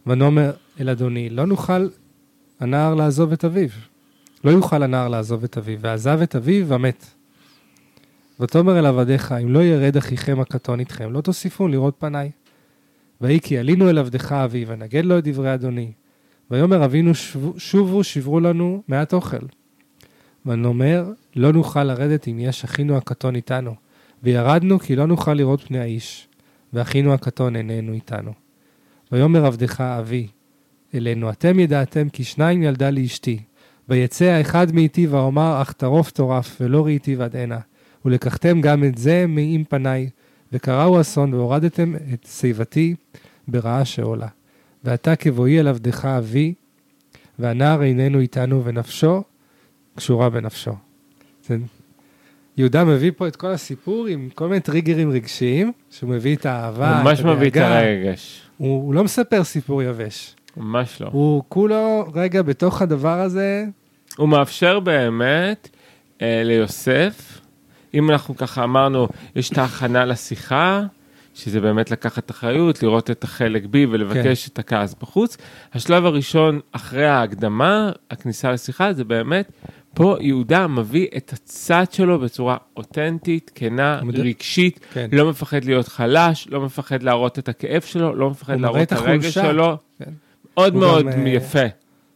ונאמר 0.08 0.52
אל 0.80 0.90
אדוני, 0.90 1.30
לא 1.30 1.46
נוכל 1.46 1.88
הנער 2.60 2.96
לעזוב 2.96 3.32
את 3.32 3.46
אביו. 3.46 3.70
לא 4.44 4.52
יוכל 4.52 4.84
הנער 4.84 5.08
לעזוב 5.08 5.44
את 5.44 5.58
אביו, 5.58 5.80
ועזב 5.82 6.22
את 6.22 6.36
אביו 6.36 6.68
ומת. 6.68 7.06
ותאמר 8.40 8.80
אל 8.80 8.86
עבדיך, 8.86 9.32
אם 9.32 9.54
לא 9.54 9.60
ירד 9.60 9.98
אחיכם 9.98 10.40
הקטון 10.40 10.80
איתכם, 10.80 11.14
לא 11.14 11.22
תוסיפון 11.22 11.72
לראות 11.72 11.96
פניי. 12.00 12.32
ויהי 13.22 13.40
כי 13.42 13.58
עלינו 13.58 13.90
אל 13.90 13.98
עבדך 13.98 14.32
אבי, 14.32 14.66
ונגד 14.68 15.06
לו 15.06 15.18
את 15.18 15.24
דברי 15.24 15.54
אדוני. 15.54 15.92
ויאמר 16.52 16.86
אבינו 16.86 17.12
שובו, 17.58 18.04
שברו 18.04 18.40
לנו 18.40 18.84
מעט 18.88 19.14
אוכל. 19.14 19.46
ונאמר, 20.46 21.12
לא 21.36 21.54
נוכל 21.54 21.84
לרדת 21.84 22.28
אם 22.28 22.40
יש 22.40 22.64
אחינו 22.64 22.98
הקטון 22.98 23.36
איתנו. 23.36 23.76
וירדנו 24.24 24.80
כי 24.80 24.96
לא 24.96 25.08
נוכל 25.08 25.34
לראות 25.34 25.62
פני 25.62 25.80
האיש, 25.80 26.28
ואחינו 26.74 27.14
הקטון 27.14 27.56
איננו 27.56 27.94
איתנו. 27.94 28.32
ויאמר 29.12 29.46
עבדך 29.46 29.82
אבי, 29.82 30.28
אלינו, 30.96 31.30
אתם 31.30 31.60
ידעתם 31.60 32.10
כי 32.10 32.24
שניים 32.24 32.64
ילדה 32.64 32.90
לי 32.90 33.06
אשתי, 33.06 33.40
ויצא 33.90 34.26
האחד 34.26 34.76
מאיתי 34.76 35.08
ואומר, 35.08 35.62
אך 35.62 35.72
טרוף 35.72 36.12
טורף, 36.12 36.58
ולא 36.62 36.86
ראיתי 36.86 37.16
ועד 37.16 37.36
הנה, 37.36 37.60
ולקחתם 38.06 38.62
גם 38.62 38.84
את 38.84 38.98
זה 38.98 39.26
מעם 39.28 39.64
פניי, 39.70 40.10
וקראו 40.54 41.02
אסון 41.02 41.34
והורדתם 41.34 41.96
את 42.14 42.28
שיבתי 42.30 42.96
ברעה 43.48 43.86
שאולה. 43.86 44.28
ועתה 44.84 45.16
כבואי 45.16 45.60
אל 45.60 45.68
עבדך 45.68 46.06
אבי, 46.06 46.54
והנער 47.40 47.84
איננו 47.84 48.20
איתנו, 48.20 48.66
ונפשו 48.66 49.24
קשורה 49.96 50.30
בנפשו. 50.30 50.72
זה... 51.46 51.58
יהודה 52.58 52.86
מביא 52.86 53.12
פה 53.18 53.28
את 53.28 53.36
כל 53.36 53.48
הסיפור 53.48 54.08
עם 54.08 54.30
כל 54.36 54.48
מיני 54.48 54.60
טריגרים 54.60 55.12
רגשיים, 55.12 55.72
שהוא 55.90 56.10
מביא 56.10 56.36
את 56.36 56.46
האהבה, 56.46 57.02
ממש 57.04 57.20
את 57.20 57.26
מביא 57.26 57.50
את 57.50 57.56
הדאגה. 57.56 57.80
הרגש. 57.80 58.42
הוא, 58.58 58.84
הוא 58.84 58.94
לא 58.94 59.04
מספר 59.04 59.44
סיפור 59.44 59.84
יבש. 59.84 60.36
ממש 60.58 61.02
לא. 61.02 61.10
הוא 61.12 61.44
כולו 61.50 62.06
רגע 62.14 62.42
בתוך 62.42 62.82
הדבר 62.82 63.20
הזה, 63.20 63.66
הוא 64.18 64.30
מאפשר 64.30 64.80
באמת 64.80 65.70
אה, 66.22 66.42
ליוסף, 66.44 67.37
אם 67.94 68.12
אנחנו 68.12 68.36
ככה 68.38 68.64
אמרנו, 68.64 69.08
יש 69.36 69.50
את 69.50 69.58
ההכנה 69.58 70.06
לשיחה, 70.06 70.84
שזה 71.34 71.62
באמת 71.62 71.92
לקחת 71.92 72.32
אחריות, 72.32 72.84
לראות 72.84 73.12
את 73.12 73.24
החלק 73.24 73.66
בי 73.66 73.86
ולבקש 73.86 74.46
כן. 74.46 74.52
את 74.54 74.60
הכעס 74.60 74.96
בחוץ. 75.02 75.38
השלב 75.74 76.06
הראשון 76.06 76.60
אחרי 76.72 77.06
ההקדמה, 77.06 77.92
הכניסה 78.12 78.52
לשיחה, 78.52 78.94
זה 78.94 79.04
באמת, 79.04 79.52
פה 79.94 80.16
יהודה 80.20 80.68
מביא 80.68 81.08
את 81.18 81.34
הצד 81.34 81.86
שלו 81.92 82.20
בצורה 82.20 82.58
אותנטית, 82.78 83.52
כנה, 83.56 84.00
מד- 84.04 84.20
רגשית, 84.20 84.80
כן. 84.94 85.08
לא 85.12 85.30
מפחד 85.30 85.64
להיות 85.64 85.88
חלש, 85.88 86.48
לא 86.52 86.62
מפחד 86.62 87.04
להראות 87.04 87.40
את 87.40 87.50
הכאב 87.50 87.82
שלו, 87.82 88.16
לא 88.16 88.30
מפחד 88.30 88.60
להראות 88.60 88.82
את 88.82 88.92
הרגש 88.92 89.38
החולשה. 89.38 89.52
שלו. 89.52 89.78
כן. 90.00 90.12
מאוד 90.58 90.76
מאוד 90.76 91.06
גם, 91.06 91.26
אה, 91.28 91.30
יפה, 91.30 91.60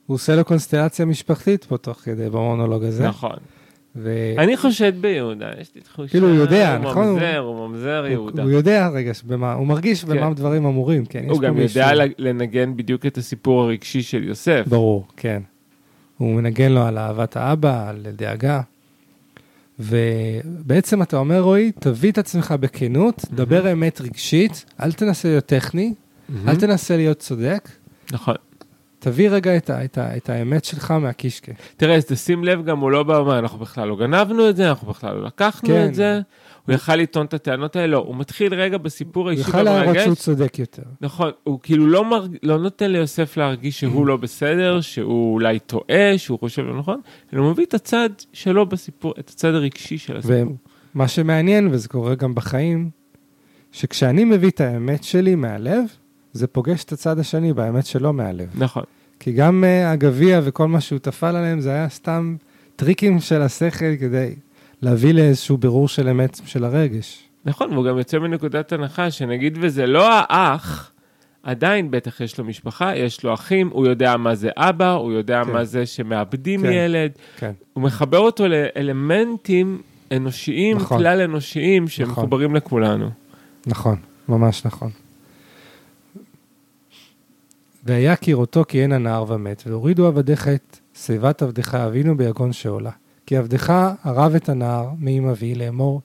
הוא 0.05 0.15
עושה 0.15 0.35
לו 0.35 0.45
קונסטלציה 0.45 1.05
משפחתית 1.05 1.63
פה 1.63 1.77
תוך 1.77 1.97
כדי 1.97 2.29
במונולוג 2.29 2.83
הזה. 2.83 3.07
נכון. 3.07 3.35
ו... 3.95 4.33
אני 4.37 4.57
חושד 4.57 5.01
ביהודה, 5.01 5.49
יש 5.61 5.71
לי 5.75 5.81
תחושה. 5.81 6.09
כאילו, 6.11 6.27
הוא 6.27 6.35
יודע, 6.35 6.75
הוא 6.77 6.85
נכון? 6.85 7.07
ממזר, 7.07 7.37
הוא 7.37 7.67
ממזר 7.69 7.99
הוא, 7.99 8.07
יהודה. 8.07 8.43
הוא 8.43 8.51
יודע 8.51 8.87
רגע 8.87 9.11
במה, 9.27 9.53
הוא 9.53 9.67
מרגיש 9.67 10.03
כן. 10.03 10.09
במה 10.09 10.33
דברים 10.33 10.65
אמורים, 10.65 11.05
כן. 11.05 11.25
הוא 11.29 11.41
גם 11.41 11.55
מישהו- 11.55 11.81
יודע 11.81 12.05
לנגן 12.17 12.77
בדיוק 12.77 13.05
את 13.05 13.17
הסיפור 13.17 13.61
הרגשי 13.63 14.01
של 14.01 14.23
יוסף. 14.23 14.63
ברור, 14.67 15.07
כן. 15.17 15.41
הוא 16.17 16.35
מנגן 16.35 16.71
לו 16.71 16.81
על 16.81 16.97
אהבת 16.97 17.37
האבא, 17.37 17.89
על 17.89 18.05
דאגה. 18.15 18.61
ובעצם 19.79 21.01
אתה 21.01 21.17
אומר, 21.17 21.39
רועי, 21.41 21.71
תביא 21.79 22.11
את 22.11 22.17
עצמך 22.17 22.53
בכנות, 22.59 23.25
דבר 23.33 23.71
אמת 23.71 24.01
רגשית, 24.01 24.65
אל 24.81 24.91
תנסה 24.91 25.27
להיות 25.29 25.45
טכני, 25.45 25.93
מהמם. 26.29 26.49
אל 26.49 26.55
תנסה 26.55 26.97
להיות 26.97 27.19
צודק, 27.19 27.69
נכון. 28.11 28.35
תביא 29.01 29.29
רגע 29.29 29.57
את, 29.57 29.69
ה, 29.69 29.85
את, 29.85 29.97
ה, 29.97 30.17
את 30.17 30.29
האמת 30.29 30.65
שלך 30.65 30.91
מהקישקע. 30.91 31.51
תראה, 31.77 31.95
אז 31.95 32.05
תשים 32.05 32.43
לב, 32.43 32.65
גם 32.65 32.79
הוא 32.79 32.91
לא 32.91 33.03
בא 33.03 33.13
ואומר, 33.13 33.39
אנחנו 33.39 33.59
בכלל 33.59 33.87
לא 33.87 33.95
גנבנו 33.95 34.49
את 34.49 34.55
זה, 34.55 34.69
אנחנו 34.69 34.87
בכלל 34.87 35.15
לא 35.15 35.23
לקחנו 35.23 35.69
כן. 35.69 35.85
את 35.87 35.95
זה. 35.95 36.21
הוא 36.65 36.75
יכל 36.75 36.95
לטעון 36.95 37.25
את 37.25 37.33
הטענות 37.33 37.75
האלה, 37.75 37.87
לא, 37.87 37.97
הוא 37.97 38.15
מתחיל 38.15 38.53
רגע 38.53 38.77
בסיפור 38.77 39.23
הוא 39.23 39.29
האישי 39.29 39.47
יוכל 39.47 39.63
להראות 39.63 39.83
שהוא 39.83 39.97
והמרגש. 39.97 40.19
צודק 40.19 40.59
יותר. 40.59 40.81
נכון, 41.01 41.31
הוא 41.43 41.59
כאילו 41.63 41.87
לא, 41.87 42.05
מרג... 42.09 42.37
לא 42.43 42.59
נותן 42.59 42.91
ליוסף 42.91 43.37
להרגיש 43.37 43.79
שהוא 43.79 44.07
לא 44.07 44.17
בסדר, 44.17 44.81
שהוא 44.81 45.33
אולי 45.33 45.59
טועה, 45.59 46.17
שהוא 46.17 46.39
חושב 46.39 46.61
לא 46.61 46.79
נכון, 46.79 47.01
אלא 47.33 47.41
הוא 47.41 47.51
מביא 47.51 47.65
את 47.65 47.73
הצד 47.73 48.09
שלו 48.33 48.65
בסיפור, 48.65 49.13
את 49.19 49.29
הצד 49.29 49.53
הרגשי 49.53 49.97
של 49.97 50.17
הסיפור. 50.17 50.55
ומה 50.95 51.07
שמעניין, 51.07 51.67
וזה 51.71 51.87
קורה 51.87 52.15
גם 52.15 52.35
בחיים, 52.35 52.89
שכשאני 53.71 54.23
מביא 54.23 54.49
את 54.49 54.61
האמת 54.61 55.03
שלי 55.03 55.35
מהלב, 55.35 55.83
זה 56.33 56.47
פוגש 56.47 56.83
את 56.83 56.91
הצד 56.91 57.19
השני 57.19 57.53
באמת 57.53 57.85
שלו 57.85 58.13
מהלב. 58.13 58.47
נכון. 58.55 58.83
כי 59.19 59.31
גם 59.31 59.63
uh, 59.63 59.87
הגביע 59.87 60.41
וכל 60.43 60.67
מה 60.67 60.81
שהוא 60.81 60.99
טפל 60.99 61.35
עליהם, 61.35 61.59
זה 61.59 61.71
היה 61.71 61.89
סתם 61.89 62.35
טריקים 62.75 63.19
של 63.19 63.41
השכל 63.41 63.95
כדי 63.99 64.35
להביא 64.81 65.13
לאיזשהו 65.13 65.57
בירור 65.57 65.87
של 65.87 66.09
אמת 66.09 66.39
של 66.45 66.63
הרגש. 66.63 67.23
נכון, 67.45 67.73
והוא 67.73 67.85
גם 67.85 67.97
יוצא 67.97 68.19
מנקודת 68.19 68.71
הנחה 68.71 69.11
שנגיד 69.11 69.57
וזה 69.61 69.87
לא 69.87 70.09
האח, 70.11 70.91
עדיין 71.43 71.91
בטח 71.91 72.21
יש 72.21 72.37
לו 72.37 72.45
משפחה, 72.45 72.95
יש 72.95 73.23
לו 73.23 73.33
אחים, 73.33 73.69
הוא 73.71 73.87
יודע 73.87 74.17
מה 74.17 74.35
זה 74.35 74.49
אבא, 74.57 74.91
הוא 74.91 75.11
יודע 75.11 75.43
כן. 75.45 75.51
מה 75.51 75.63
זה 75.63 75.85
שמאבדים 75.85 76.61
כן. 76.61 76.71
ילד, 76.71 77.11
כן. 77.37 77.51
הוא 77.73 77.83
מחבר 77.83 78.17
אותו 78.17 78.45
לאלמנטים 78.47 79.81
אנושיים, 80.11 80.77
נכון. 80.77 80.97
כלל 80.97 81.21
אנושיים, 81.21 81.87
שמחוברים 81.87 82.55
לכולנו. 82.55 83.09
נכון, 83.67 83.95
ממש 84.29 84.65
נכון. 84.65 84.89
והיה 87.83 88.15
כראותו 88.15 88.63
כי 88.67 88.83
אין 88.83 88.91
הנער 88.91 89.25
ומת, 89.27 89.63
והורידו 89.67 90.07
עבדיך 90.07 90.47
את 90.47 90.77
שיבת 90.93 91.41
עבדך 91.41 91.75
אבינו 91.75 92.17
ביגון 92.17 92.53
שאולה. 92.53 92.91
כי 93.25 93.37
עבדך 93.37 93.73
ערב 94.03 94.35
את 94.35 94.49
הנער 94.49 94.89
מעם 94.97 95.27
אבי 95.27 95.55
לאמור, 95.55 96.01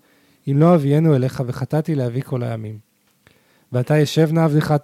אם 0.51 0.57
לא 0.59 0.75
אביאנו 0.75 1.17
אליך 1.17 1.43
וחטאתי 1.47 1.95
לאבי 1.95 2.23
כל 2.23 2.43
הימים. 2.43 2.79
ועתה 3.73 3.99
ישב 3.99 4.29
נא 4.33 4.41
עבדך 4.41 4.75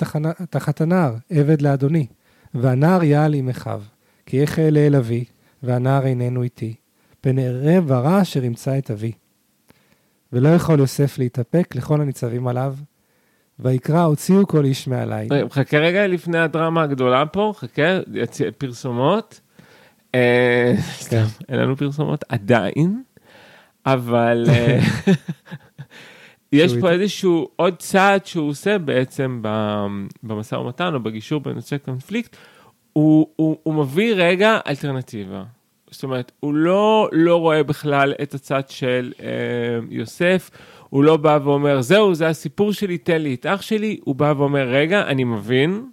תחת 0.50 0.80
הנער, 0.80 1.14
עבד 1.30 1.62
לאדוני, 1.62 2.06
והנער 2.54 3.02
יעל 3.02 3.34
עם 3.34 3.48
אחיו, 3.48 3.82
כי 4.26 4.40
איך 4.40 4.58
אעלה 4.58 4.86
אל 4.86 4.96
אבי, 4.96 5.24
והנער 5.62 6.06
איננו 6.06 6.42
איתי, 6.42 6.74
פן 7.20 7.38
אראה 7.38 7.80
ברע 7.80 8.22
אשר 8.22 8.44
ימצא 8.44 8.78
את 8.78 8.90
אבי. 8.90 9.12
ולא 10.32 10.48
יכול 10.48 10.78
יוסף 10.78 11.18
להתאפק 11.18 11.74
לכל 11.76 12.00
הניצבים 12.00 12.48
עליו, 12.48 12.74
ויקרא 13.62 14.00
הוציאו 14.00 14.46
כל 14.46 14.64
איש 14.64 14.88
מעלי. 14.88 15.28
רגע, 15.30 15.46
חכה 15.50 15.78
רגע 15.78 16.06
לפני 16.06 16.38
הדרמה 16.38 16.82
הגדולה 16.82 17.26
פה, 17.26 17.52
חכה, 17.56 17.98
פרסומות. 18.58 19.40
אה, 20.14 20.74
סתם, 20.92 21.24
אין 21.48 21.58
לנו 21.58 21.76
פרסומות 21.76 22.24
עדיין, 22.28 23.02
אבל 23.86 24.44
אה, 24.48 24.80
יש 26.52 26.72
פה 26.80 26.90
איזשהו 26.90 27.48
עוד 27.56 27.76
צעד 27.76 28.26
שהוא 28.26 28.48
עושה 28.48 28.78
בעצם 28.78 29.42
במשא 30.22 30.54
ומתן 30.54 30.94
או 30.94 31.00
בגישור 31.00 31.40
בנושא 31.40 31.76
קונפליקט, 31.76 32.36
הוא, 32.92 33.26
הוא, 33.36 33.58
הוא 33.62 33.74
מביא 33.74 34.14
רגע 34.16 34.58
אלטרנטיבה. 34.66 35.44
זאת 35.90 36.02
אומרת, 36.02 36.32
הוא 36.40 36.54
לא, 36.54 37.08
לא 37.12 37.36
רואה 37.36 37.62
בכלל 37.62 38.14
את 38.22 38.34
הצד 38.34 38.62
של 38.68 39.12
אה, 39.20 39.28
יוסף, 39.90 40.50
הוא 40.92 41.04
לא 41.04 41.16
בא 41.16 41.38
ואומר, 41.44 41.80
זהו, 41.82 42.14
זה 42.14 42.28
הסיפור 42.28 42.72
שלי, 42.72 42.98
תן 42.98 43.22
לי 43.22 43.34
את 43.34 43.46
אח 43.46 43.62
שלי, 43.62 43.98
הוא 44.04 44.14
בא 44.14 44.34
ואומר, 44.36 44.68
רגע, 44.68 45.02
אני 45.06 45.24
מבין, 45.24 45.86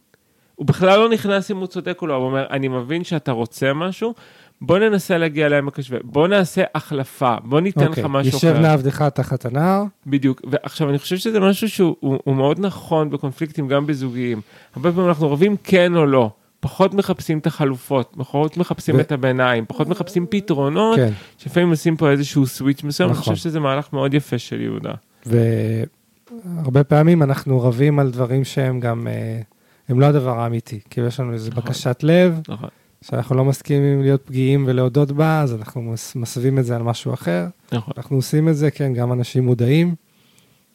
הוא 0.55 0.67
בכלל 0.67 0.99
לא 0.99 1.09
נכנס 1.09 1.51
אם 1.51 1.57
הוא 1.57 1.67
צודק 1.67 2.01
או 2.01 2.07
לא, 2.07 2.13
הוא 2.13 2.25
אומר, 2.25 2.45
אני 2.49 2.67
מבין 2.67 3.03
שאתה 3.03 3.31
רוצה 3.31 3.73
משהו, 3.73 4.13
בוא 4.61 4.79
ננסה 4.79 5.17
להגיע 5.17 5.49
לעמק 5.49 5.79
השווה, 5.79 5.99
בוא 6.03 6.27
נעשה 6.27 6.63
החלפה, 6.75 7.35
בוא 7.43 7.59
ניתן 7.59 7.87
אוקיי, 7.87 8.03
לך 8.03 8.09
משהו 8.09 8.37
ישב 8.37 8.47
אחר. 8.47 8.59
נא 8.59 8.67
עבדך 8.67 9.01
תחת 9.01 9.45
הנער, 9.45 9.83
בדיוק, 10.07 10.41
ועכשיו 10.49 10.89
אני 10.89 10.99
חושב 10.99 11.17
שזה 11.17 11.39
משהו 11.39 11.69
שהוא 11.69 11.95
הוא, 11.99 12.19
הוא 12.23 12.35
מאוד 12.35 12.59
נכון 12.59 13.09
בקונפליקטים 13.09 13.67
גם 13.67 13.87
בזוגיים. 13.87 14.41
הרבה 14.75 14.91
פעמים 14.91 15.07
אנחנו 15.09 15.31
רבים 15.31 15.55
כן 15.63 15.95
או 15.95 16.05
לא, 16.05 16.31
פחות 16.59 16.93
מחפשים 16.93 17.37
את 17.37 17.47
החלופות, 17.47 18.13
פחות 18.17 18.57
מחפשים 18.57 18.95
ו- 18.95 18.99
את 18.99 19.11
הביניים, 19.11 19.65
פחות 19.67 19.87
מחפשים 19.87 20.25
פתרונות, 20.29 20.95
כן, 20.95 21.11
שלפעמים 21.37 21.69
עושים 21.69 21.97
פה 21.97 22.09
איזשהו 22.11 22.47
סוויץ' 22.47 22.83
מסוים, 22.83 23.09
אני 23.09 23.17
נכון. 23.19 23.33
חושב 23.33 23.43
שזה 23.49 23.59
מהלך 23.59 23.93
מאוד 23.93 24.13
יפה 24.13 24.37
של 24.37 24.61
יהודה. 24.61 24.91
והרבה 25.25 26.83
פעמים 26.83 27.23
אנחנו 27.23 27.61
רבים 27.61 27.99
על 27.99 28.11
דברים 28.11 28.43
שהם 28.43 28.79
גם, 28.79 29.07
אה, 29.07 29.41
הם 29.89 29.99
לא 29.99 30.05
הדבר 30.05 30.39
האמיתי, 30.39 30.79
כאילו 30.89 31.07
יש 31.07 31.19
לנו 31.19 31.33
איזו 31.33 31.49
נכון. 31.51 31.63
בקשת 31.63 31.99
לב, 32.03 32.39
נכון, 32.49 32.69
שאנחנו 33.01 33.35
לא 33.35 33.45
מסכימים 33.45 34.01
להיות 34.01 34.21
פגיעים 34.25 34.63
ולהודות 34.67 35.11
בה, 35.11 35.41
אז 35.41 35.53
אנחנו 35.55 35.81
מס- 35.81 36.15
מסווים 36.15 36.59
את 36.59 36.65
זה 36.65 36.75
על 36.75 36.83
משהו 36.83 37.13
אחר. 37.13 37.47
נכון. 37.71 37.93
אנחנו 37.97 38.15
עושים 38.15 38.49
את 38.49 38.55
זה, 38.55 38.71
כן, 38.71 38.93
גם 38.93 39.13
אנשים 39.13 39.45
מודעים 39.45 39.95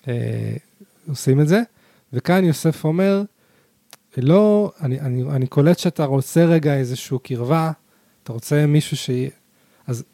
אה, 0.08 0.12
עושים 1.08 1.40
את 1.40 1.48
זה. 1.48 1.62
וכאן 2.12 2.44
יוסף 2.44 2.84
אומר, 2.84 3.22
לא, 4.22 4.72
אני, 4.80 5.00
אני, 5.00 5.22
אני 5.22 5.46
קולט 5.46 5.78
שאתה 5.78 6.04
רוצה 6.04 6.44
רגע 6.44 6.76
איזושהי 6.76 7.16
קרבה, 7.22 7.70
אתה 8.22 8.32
רוצה 8.32 8.66
מישהו 8.66 8.96
ש... 8.96 9.10
אז 9.86 10.04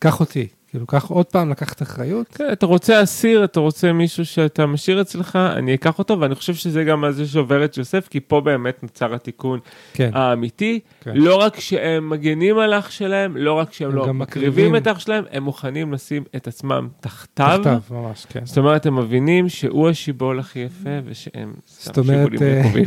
קח 0.00 0.20
אותי, 0.20 0.48
כאילו, 0.76 0.86
קח 0.86 1.06
עוד 1.06 1.26
פעם 1.26 1.50
לקחת 1.50 1.82
אחריות. 1.82 2.28
כן, 2.28 2.48
אתה 2.52 2.66
רוצה 2.66 3.02
אסיר, 3.02 3.44
אתה 3.44 3.60
רוצה 3.60 3.92
מישהו 3.92 4.26
שאתה 4.26 4.66
משאיר 4.66 5.00
אצלך, 5.00 5.36
אני 5.36 5.74
אקח 5.74 5.98
אותו, 5.98 6.20
ואני 6.20 6.34
חושב 6.34 6.54
שזה 6.54 6.84
גם 6.84 7.04
על 7.04 7.12
זה 7.12 7.26
שעובר 7.26 7.64
את 7.64 7.76
יוסף, 7.76 8.08
כי 8.08 8.20
פה 8.20 8.40
באמת 8.40 8.82
נוצר 8.82 9.14
התיקון 9.14 9.60
כן, 9.92 10.10
האמיתי. 10.14 10.80
כן. 11.00 11.10
לא 11.14 11.36
רק 11.36 11.60
שהם 11.60 12.10
מגנים 12.10 12.58
על 12.58 12.74
אח 12.74 12.90
שלהם, 12.90 13.36
לא 13.36 13.52
רק 13.52 13.72
שהם 13.72 13.90
הם 13.90 13.96
לא 13.96 14.14
מקריבים. 14.14 14.76
את 14.76 14.88
אח 14.88 14.98
שלהם, 14.98 15.24
הם 15.30 15.42
מוכנים 15.42 15.92
לשים 15.92 16.24
את 16.36 16.46
עצמם 16.46 16.88
תחתיו. 17.00 17.60
תחתיו, 17.62 17.78
ממש, 17.90 18.26
כן. 18.28 18.40
זאת 18.44 18.58
אומרת, 18.58 18.86
הם 18.86 18.96
מבינים 18.96 19.48
שהוא 19.48 19.88
השיבול 19.88 20.40
הכי 20.40 20.58
יפה, 20.58 20.90
ושהם 21.04 21.54
סתם 21.68 22.04
שיבולים 22.04 22.42
אה, 22.42 22.60
רקובים. 22.60 22.84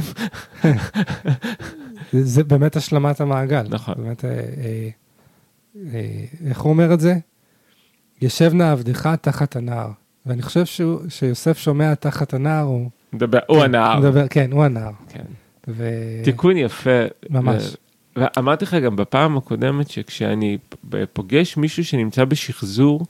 זה, 2.12 2.24
זה 2.34 2.44
באמת 2.44 2.76
השלמת 2.76 3.22
המעגל. 3.22 3.64
נכון. 3.70 3.96
באמת, 3.98 4.26
אה, 4.26 4.30
אה, 4.30 4.90
אה, 5.94 6.26
איך 6.50 6.62
הוא 6.62 6.74
אומר 6.74 6.94
את 6.94 7.00
זה? 7.00 7.16
ישב 8.22 8.54
נא 8.54 8.72
עבדך 8.72 9.16
תחת 9.22 9.56
הנער. 9.56 9.90
ואני 10.26 10.42
חושב 10.42 10.66
שהוא, 10.66 11.00
שיוסף 11.10 11.58
שומע 11.58 11.96
תחת 11.96 12.34
הנער, 12.34 12.64
הוא... 12.64 12.90
מדבר- 13.14 13.40
הוא 13.48 13.64
הנער. 13.64 14.00
מדבר, 14.00 14.28
כן, 14.28 14.52
הוא 14.52 14.64
הנער. 14.64 14.92
כן. 15.10 15.24
ו... 15.68 15.90
תיקון 16.24 16.58
יפה. 16.58 16.90
ממש. 17.30 17.64
ו- 17.64 17.76
ואמרתי 18.36 18.66
לך 18.66 18.74
גם 18.74 18.96
בפעם 18.96 19.38
הקודמת 19.38 19.90
שכשאני 19.90 20.58
פוגש 21.14 21.58
מישהו 21.58 21.86
שנמצא 21.86 22.26
בשחזור, 22.26 23.06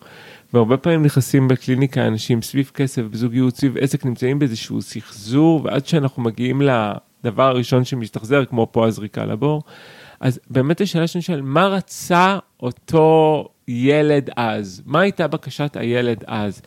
והרבה 0.54 0.78
פעמים 0.78 1.04
נכנסים 1.04 1.48
בקליניקה 1.48 2.08
אנשים 2.08 2.42
סביב 2.42 2.72
כסף, 2.74 3.02
בזוגיות, 3.02 3.56
סביב 3.56 3.78
עסק, 3.78 4.06
נמצאים 4.06 4.40
באיזשהו 4.40 4.82
סחזור, 4.82 5.62
ועד 5.64 5.86
שאנחנו 5.86 6.24
מגיעים 6.24 6.62
לדבר 6.62 7.44
הראשון 7.44 7.84
שמשתחזר, 7.84 8.46
כמו 8.46 8.68
פה 8.72 8.88
הזריקה 8.88 9.26
לבור, 9.26 9.64
אז 10.20 10.40
באמת 10.50 10.82
השאלה 10.82 11.08
שאני 11.08 11.22
שואל, 11.22 11.42
מה 11.42 11.68
רצה 11.68 12.38
אותו 12.64 13.48
ילד 13.70 14.30
אז? 14.36 14.82
מה 14.86 15.02
הייתה 15.02 15.28
בקשת 15.28 15.78
הילד 15.78 16.24
אז? 16.28 16.62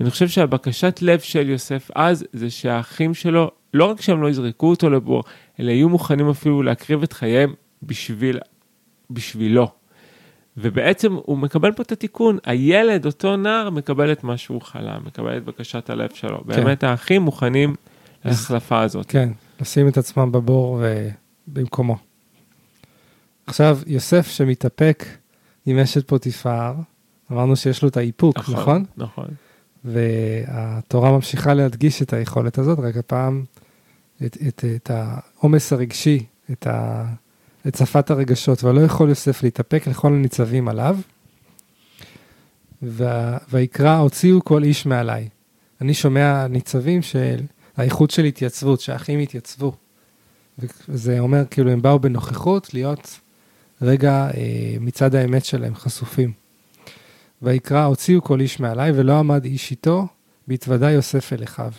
ואני 0.00 0.10
חושב 0.10 0.28
שהבקשת 0.28 0.98
לב 1.02 1.18
של 1.18 1.48
יוסף 1.48 1.90
אז, 1.94 2.24
זה 2.32 2.50
שהאחים 2.50 3.14
שלו, 3.14 3.50
לא 3.74 3.84
רק 3.84 4.00
שהם 4.00 4.22
לא 4.22 4.30
יזרקו 4.30 4.70
אותו 4.70 4.90
לבור, 4.90 5.22
אלא 5.60 5.70
יהיו 5.70 5.88
מוכנים 5.88 6.28
אפילו 6.28 6.62
להקריב 6.62 7.02
את 7.02 7.12
חייהם 7.12 7.54
בשביל, 7.82 8.38
בשבילו. 9.10 9.68
ובעצם 10.56 11.12
הוא 11.12 11.38
מקבל 11.38 11.72
פה 11.72 11.82
את 11.82 11.92
התיקון, 11.92 12.38
הילד, 12.44 13.06
אותו 13.06 13.36
נער, 13.36 13.70
מקבל 13.70 14.12
את 14.12 14.24
מה 14.24 14.36
שהוא 14.36 14.62
חלם, 14.62 15.02
מקבל 15.04 15.36
את 15.36 15.44
בקשת 15.44 15.90
הלב 15.90 16.10
שלו. 16.14 16.38
כן. 16.38 16.46
באמת 16.46 16.84
האחים 16.84 17.22
מוכנים 17.22 17.74
להחלפה 18.24 18.80
הזאת. 18.80 19.06
כן, 19.06 19.28
לשים 19.60 19.88
את 19.88 19.98
עצמם 19.98 20.32
בבור 20.32 20.82
ובמקומו. 21.48 21.96
עכשיו, 23.46 23.78
יוסף 23.86 24.28
שמתאפק 24.28 25.04
עם 25.68 25.78
אשת 25.78 26.08
פוטיפר, 26.08 26.72
אמרנו 27.32 27.56
שיש 27.56 27.82
לו 27.82 27.88
את 27.88 27.96
האיפוק, 27.96 28.38
נכון? 28.38 28.54
נכון. 28.54 28.84
נכון. 28.96 29.28
והתורה 29.84 31.12
ממשיכה 31.12 31.54
להדגיש 31.54 32.02
את 32.02 32.12
היכולת 32.12 32.58
הזאת, 32.58 32.78
רק 32.78 32.96
הפעם 32.96 33.44
את, 34.26 34.36
את, 34.48 34.64
את 34.76 34.90
העומס 34.90 35.72
הרגשי, 35.72 36.24
את, 36.52 36.66
ה, 36.66 37.04
את 37.68 37.76
שפת 37.76 38.10
הרגשות, 38.10 38.64
ולא 38.64 38.80
יכול 38.80 39.08
יוסף 39.08 39.42
להתאפק 39.42 39.86
לכל 39.86 40.12
הניצבים 40.12 40.68
עליו. 40.68 40.98
ויקרא, 43.50 43.96
הוציאו 43.96 44.44
כל 44.44 44.62
איש 44.62 44.86
מעליי. 44.86 45.28
אני 45.80 45.94
שומע 45.94 46.46
ניצבים 46.46 47.02
של 47.02 47.40
האיכות 47.76 48.10
של 48.10 48.24
התייצבות, 48.24 48.80
שהאחים 48.80 49.18
התייצבו. 49.18 49.72
וזה 50.88 51.18
אומר, 51.18 51.44
כאילו, 51.50 51.70
הם 51.70 51.82
באו 51.82 51.98
בנוכחות 51.98 52.74
להיות 52.74 53.20
רגע 53.82 54.30
אה, 54.34 54.76
מצד 54.80 55.14
האמת 55.14 55.44
שלהם 55.44 55.74
חשופים. 55.74 56.32
ויקרא, 57.42 57.84
הוציאו 57.84 58.22
כל 58.22 58.40
איש 58.40 58.60
מעליי, 58.60 58.92
ולא 58.94 59.18
עמד 59.18 59.44
איש 59.44 59.70
איתו, 59.70 60.06
בהתוודע 60.48 60.90
יוסף 60.90 61.32
אל 61.32 61.44
אחיו. 61.44 61.72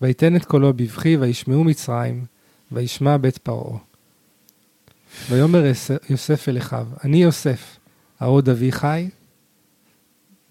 ויתן 0.00 0.36
את 0.36 0.44
קולו 0.44 0.72
בבכי, 0.72 1.16
וישמעו 1.16 1.64
מצרים, 1.64 2.24
וישמע 2.72 3.16
בית 3.16 3.38
פרעה. 3.38 3.78
ויאמר 5.30 5.64
יוסף 6.10 6.48
אל 6.48 6.58
אחיו, 6.58 6.86
אני 7.04 7.22
יוסף, 7.22 7.78
העוד 8.20 8.48
אבי 8.48 8.72
חי, 8.72 9.10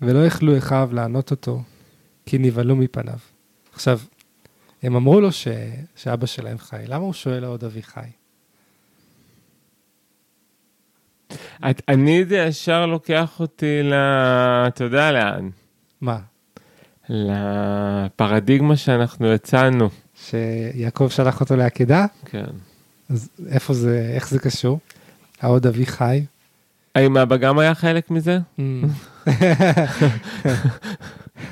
ולא 0.01 0.25
יכלו 0.25 0.57
אחיו 0.57 0.89
לענות 0.93 1.31
אותו, 1.31 1.61
כי 2.25 2.37
נבהלו 2.37 2.75
מפניו. 2.75 3.19
עכשיו, 3.73 3.99
הם 4.83 4.95
אמרו 4.95 5.21
לו 5.21 5.31
ש... 5.31 5.47
שאבא 5.95 6.25
שלהם 6.25 6.57
חי, 6.57 6.83
למה 6.87 7.03
הוא 7.05 7.13
שואל 7.13 7.43
העוד 7.43 7.63
אבי 7.63 7.81
חי? 7.81 8.09
את, 11.69 11.81
אני 11.89 12.25
זה 12.25 12.37
ישר 12.37 12.85
לוקח 12.85 13.39
אותי 13.39 13.83
ל... 13.83 13.93
אתה 14.67 14.83
יודע 14.83 15.11
לאן? 15.11 15.49
מה? 16.01 16.19
לפרדיגמה 17.09 18.75
שאנחנו 18.75 19.33
הצענו. 19.33 19.89
שיעקב 20.15 21.09
שלח 21.09 21.41
אותו 21.41 21.55
לעקדה? 21.55 22.05
כן. 22.25 22.45
אז 23.09 23.29
איפה 23.49 23.73
זה, 23.73 24.11
איך 24.15 24.29
זה 24.29 24.39
קשור? 24.39 24.79
העוד 25.41 25.67
אבי 25.67 25.85
חי? 25.85 26.25
האם 26.95 27.17
אבא 27.17 27.37
גם 27.37 27.59
היה 27.59 27.75
חלק 27.75 28.11
מזה? 28.11 28.39
Mm. 28.57 28.61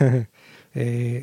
אה, 0.78 1.20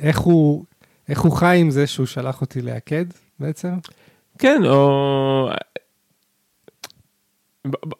איך 0.00 0.18
הוא, 0.18 0.64
איך 1.08 1.20
הוא 1.20 1.32
חי 1.32 1.56
עם 1.60 1.70
זה 1.70 1.86
שהוא 1.86 2.06
שלח 2.06 2.40
אותי 2.40 2.62
לעקד 2.62 3.04
בעצם? 3.40 3.78
כן, 4.38 4.62
או 4.64 5.48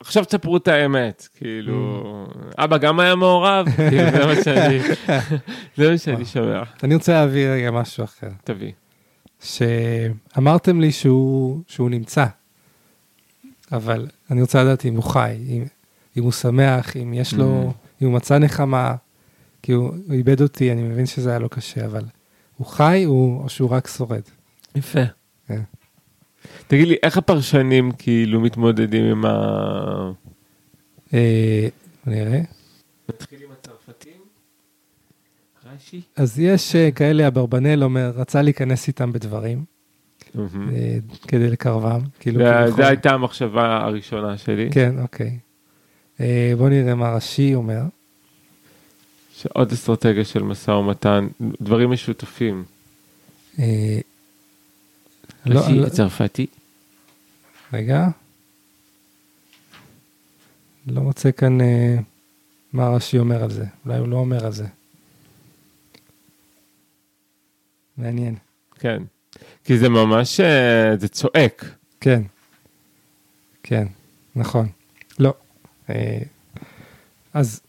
עכשיו 0.01 0.25
תספרו 0.25 0.57
את 0.57 0.69
האמת, 0.69 1.29
כאילו, 1.35 2.27
mm. 2.31 2.55
אבא 2.59 2.79
גם 2.79 3.01
היה 3.01 3.15
מעורב, 3.15 3.67
כאילו, 3.91 4.11
זה 4.11 4.27
מה 4.27 4.43
שאני, 4.45 4.81
זה 5.77 5.91
מה 5.91 5.99
שאני 5.99 6.25
שומע. 6.25 6.63
אני 6.83 6.95
רוצה 6.95 7.13
להביא 7.13 7.49
רגע 7.49 7.71
משהו 7.71 8.05
אחר. 8.05 8.31
תביא. 8.45 8.73
שאמרתם 9.41 10.81
לי 10.81 10.93
שהוא, 10.93 11.63
שהוא 11.67 11.91
נמצא, 11.91 12.27
אבל 13.73 14.07
אני 14.31 14.41
רוצה 14.41 14.63
לדעת 14.65 14.85
אם 14.85 14.95
הוא 14.95 15.05
חי, 15.05 15.37
אם, 15.49 15.65
אם 16.17 16.23
הוא 16.23 16.33
שמח, 16.33 16.97
אם 16.97 17.15
יש 17.15 17.35
לו, 17.35 17.71
mm. 17.71 18.03
אם 18.03 18.07
הוא 18.07 18.15
מצא 18.15 18.39
נחמה, 18.39 18.95
כי 19.63 19.73
הוא, 19.73 19.89
הוא 20.07 20.15
איבד 20.15 20.41
אותי, 20.41 20.73
אני 20.73 20.83
מבין 20.83 21.07
שזה 21.07 21.31
היה 21.31 21.39
לו 21.39 21.49
קשה, 21.49 21.87
אבל 21.87 22.05
הוא 22.57 22.67
חי 22.67 23.03
או 23.07 23.45
שהוא 23.49 23.71
רק 23.71 23.89
שורד? 23.89 24.23
יפה. 24.75 25.01
כן. 25.47 25.61
תגיד 26.71 26.89
לי, 26.89 26.97
איך 27.03 27.17
הפרשנים 27.17 27.93
כאילו 27.93 28.41
מתמודדים 28.41 29.05
עם 29.05 29.25
ה... 29.25 29.31
אה, 31.15 31.69
נראה. 32.07 32.41
נתחיל 33.09 33.39
עם 33.43 33.49
הצרפתים? 33.53 34.21
רש"י? 35.75 36.01
אז 36.17 36.39
יש 36.39 36.77
אה, 36.77 36.91
כאלה, 36.91 37.27
אברבנאל 37.27 37.85
אומר, 37.85 38.13
רצה 38.17 38.43
להיכנס 38.43 38.89
איתם 38.89 39.13
בדברים, 39.13 39.65
אה, 40.39 40.45
כדי 41.29 41.51
לקרבם. 41.51 42.01
כאילו, 42.21 42.41
זו 42.77 42.83
הייתה 42.83 43.11
המחשבה 43.11 43.77
הראשונה 43.77 44.39
שלי. 44.39 44.69
כן, 44.73 44.95
אוקיי. 45.03 45.39
בוא 46.59 46.69
נראה 46.69 46.95
מה 46.95 47.11
רש"י 47.11 47.55
אומר. 47.55 47.83
שעוד 49.33 49.73
אסטרטגיה 49.73 50.25
של 50.25 50.43
משא 50.43 50.71
ומתן, 50.71 51.29
דברים 51.61 51.91
משותפים. 51.91 52.65
לא, 53.59 53.65
רש"י 55.47 55.75
לא- 55.75 55.89
צרפתי. 55.89 56.47
רגע. 57.73 58.09
לא 60.87 61.03
מוצא 61.03 61.31
כאן 61.31 61.61
אה, 61.61 61.97
מה 62.73 62.89
רש"י 62.89 63.19
אומר 63.19 63.43
על 63.43 63.51
זה. 63.51 63.65
אולי 63.85 63.99
הוא 63.99 64.09
לא 64.09 64.17
אומר 64.17 64.47
על 64.47 64.53
זה. 64.53 64.67
מעניין. 67.97 68.35
כן. 68.79 69.03
כי 69.65 69.79
זה 69.79 69.89
ממש, 69.89 70.41
אה, 70.41 70.97
זה 70.97 71.09
צועק. 71.09 71.65
כן. 72.01 72.23
כן, 73.63 73.87
נכון. 74.37 74.69
לא. 75.19 75.35
אה, 75.91 76.19
אז 77.35 77.61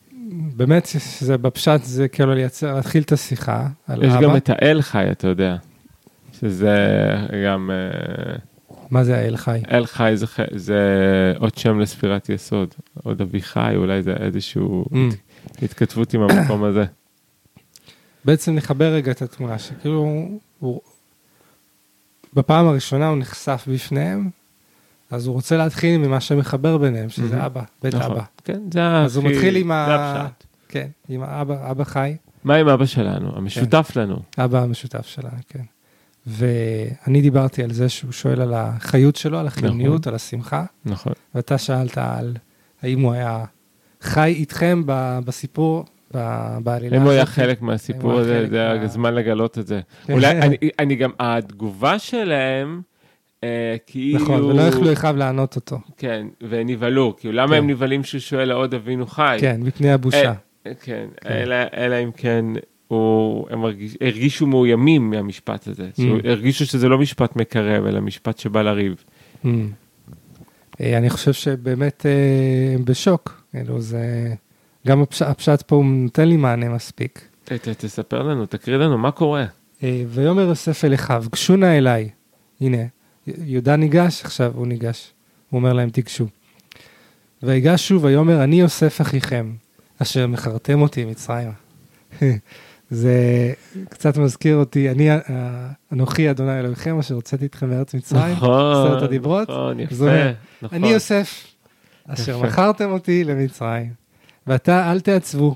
באמת, 0.56 0.88
זה 1.20 1.38
בפשט, 1.38 1.84
זה 1.84 2.08
כאילו 2.08 2.34
לייצר, 2.34 2.76
להתחיל 2.76 3.04
את 3.04 3.12
השיחה 3.12 3.68
על 3.88 4.04
יש 4.04 4.10
אבא. 4.10 4.20
יש 4.20 4.24
גם 4.24 4.38
את 4.38 4.50
האל 4.50 4.82
חי, 4.82 5.12
אתה 5.12 5.28
יודע. 5.28 5.58
שזה 6.34 6.78
גם... 7.46 7.72
אה, 7.72 8.51
מה 8.92 9.04
זה 9.04 9.18
האל 9.18 9.38
חי? 9.38 9.60
אל 9.72 9.86
חי 9.86 10.12
זה, 10.16 10.26
זה 10.56 10.84
עוד 11.40 11.58
שם 11.58 11.80
לספירת 11.80 12.30
יסוד, 12.30 12.76
עוד 13.04 13.22
אביחי, 13.22 13.74
אולי 13.76 14.04
זה 14.04 14.14
איזשהו 14.14 14.86
mm. 14.92 14.96
התכתבות 15.62 16.14
עם 16.14 16.22
המקום 16.22 16.64
הזה. 16.64 16.86
בעצם 18.26 18.56
נחבר 18.56 18.94
רגע 18.94 19.12
את 19.12 19.22
התמונה, 19.22 19.60
שכאילו 19.60 20.28
הוא, 20.60 20.82
בפעם 22.34 22.68
הראשונה 22.68 23.08
הוא 23.08 23.18
נחשף 23.18 23.66
בפניהם, 23.68 24.30
אז 25.12 25.28
הוא 25.28 25.34
רוצה 25.34 25.58
להתחיל 25.58 25.98
ממה 25.98 26.22
שמחבר 26.22 26.78
ביניהם, 26.78 27.10
שזה 27.10 27.42
mm-hmm. 27.42 27.46
אבא, 27.46 27.64
בית 27.84 27.96
נכון. 27.96 28.12
אבא. 28.12 28.24
כן, 28.44 28.60
זה 28.74 28.88
אז 28.88 29.16
הוא 29.16 29.24
מתחיל 29.24 29.56
עם 29.56 29.72
ה... 29.72 30.28
כן, 30.68 30.88
עם 31.10 31.24
האבא, 31.24 31.72
אבא 31.72 31.84
חי. 31.84 32.16
מה 32.44 32.56
עם 32.56 32.68
אבא 32.68 32.86
שלנו, 32.86 33.38
המשותף 33.38 33.92
כן. 33.94 34.00
לנו? 34.00 34.20
אבא 34.38 34.62
המשותף 34.62 35.08
שלנו, 35.08 35.38
כן. 35.48 35.64
ואני 36.28 37.22
דיברתי 37.22 37.64
על 37.64 37.72
זה 37.72 37.90
שהוא 37.90 38.12
שואל 38.12 38.42
על 38.42 38.54
החיות 38.54 39.16
שלו, 39.16 39.40
על 39.40 39.48
החיוניות, 39.48 40.00
נכון. 40.02 40.12
על 40.12 40.16
השמחה. 40.16 40.66
נכון. 40.86 41.14
ואתה 41.36 41.58
שאלת 41.58 41.98
על 41.98 42.34
האם 42.82 43.02
הוא 43.02 43.14
היה 43.14 43.44
חי 44.02 44.34
איתכם 44.38 44.84
בסיפור, 45.26 45.86
בעלילה 46.64 46.98
אם 46.98 47.02
הוא 47.02 47.12
היה 47.12 47.26
חלק 47.26 47.62
מהסיפור 47.62 48.20
הזה, 48.20 48.48
זה 48.50 48.72
היה 48.72 48.88
זמן 48.88 49.14
לגלות 49.14 49.58
את 49.58 49.68
זה. 49.68 49.82
כן. 50.06 50.14
אולי, 50.14 50.32
אני, 50.32 50.58
אני 50.80 50.96
גם, 50.96 51.12
התגובה 51.20 52.00
שלהם, 52.00 52.82
אה, 53.44 53.76
כאילו... 53.88 54.20
נכון, 54.20 54.44
ולא 54.44 54.62
יכלו 54.62 54.94
אחיו 54.94 55.16
לענות 55.18 55.56
אותו. 55.56 55.80
כן, 55.98 56.28
ונבהלו, 56.50 57.16
כאילו, 57.18 57.34
למה 57.34 57.56
הם 57.56 57.64
כן. 57.64 57.70
נבהלים 57.70 58.04
שהוא 58.04 58.22
שואל 58.22 58.48
לעוד 58.48 58.74
אבינו 58.74 59.08
חי? 59.08 59.38
כן, 59.40 59.60
מפני 59.64 59.92
הבושה. 59.92 60.34
אה, 60.68 60.74
כן, 60.82 61.06
כן. 61.22 61.52
אלא 61.78 61.96
אם 62.04 62.12
כן 62.12 62.46
הוא, 62.92 63.48
הם 63.50 63.64
הרגיש, 63.64 63.98
הרגישו 64.02 64.48
מאוימים 64.48 65.10
מהמשפט 65.10 65.68
הזה, 65.68 65.90
mm. 65.98 66.02
הרגישו 66.24 66.66
שזה 66.66 66.90
לא 66.90 66.98
משפט 66.98 67.36
מקרב, 67.36 67.86
אלא 67.86 68.00
משפט 68.02 68.38
שבא 68.38 68.62
לריב. 68.62 69.04
Mm. 69.46 69.48
אה, 70.82 70.98
אני 70.98 71.10
חושב 71.10 71.34
שבאמת 71.34 72.06
אה, 72.06 72.76
הם 72.76 72.86
בשוק, 72.86 73.44
כאילו 73.52 73.82
זה, 73.82 74.34
גם 74.88 75.02
הפש, 75.02 75.22
הפשט 75.22 75.62
פה 75.62 75.76
הוא 75.76 75.86
נותן 75.86 76.28
לי 76.28 76.38
מענה 76.38 76.70
מספיק. 76.70 77.22
ת, 77.44 77.52
ת, 77.52 77.68
תספר 77.68 78.24
לנו, 78.24 78.46
תקריא 78.46 78.78
לנו, 78.78 78.98
מה 78.98 79.12
קורה? 79.12 79.46
אה, 79.84 80.04
ויאמר 80.08 80.42
יוסף 80.42 80.86
אל 80.86 80.94
אחיו, 80.94 81.24
גשו 81.32 81.56
נא 81.56 81.78
אליי. 81.78 82.10
הנה, 82.62 82.84
יהודה 83.28 83.76
ניגש, 83.76 84.22
עכשיו 84.26 84.52
הוא 84.56 84.68
ניגש. 84.68 85.12
הוא 85.50 85.60
אומר 85.60 85.74
להם, 85.74 85.90
תיגשו. 85.90 86.28
ויגשו 87.44 88.02
ויאמר, 88.02 88.44
אני 88.44 88.60
יוסף 88.62 89.02
אחיכם, 89.02 89.52
אשר 90.02 90.28
מכרתם 90.28 90.82
אותי 90.82 91.06
מצרימה. 91.06 91.52
זה 92.92 93.54
קצת 93.90 94.18
מזכיר 94.18 94.56
אותי, 94.56 94.90
אני, 94.90 95.12
אה, 95.12 95.18
אנוכי 95.92 96.32
אדוני 96.32 96.60
אלוהיכם 96.60 97.00
אשר 97.00 97.16
הוצאתי 97.16 97.46
אתכם 97.46 97.70
מארץ 97.70 97.94
מצרים, 97.94 98.32
נכון, 98.32 98.72
עשרת 98.72 99.04
הדיברות. 99.04 99.50
נכון, 99.50 99.80
יפה, 99.80 100.06
נכון. 100.62 100.78
אני 100.78 100.88
יוסף, 100.92 101.48
אשר 102.08 102.38
יפה. 102.38 102.48
מכרתם 102.48 102.92
אותי 102.92 103.24
למצרים, 103.24 103.94
ואתה 104.48 104.92
אל 104.92 105.00
תעצבו. 105.00 105.56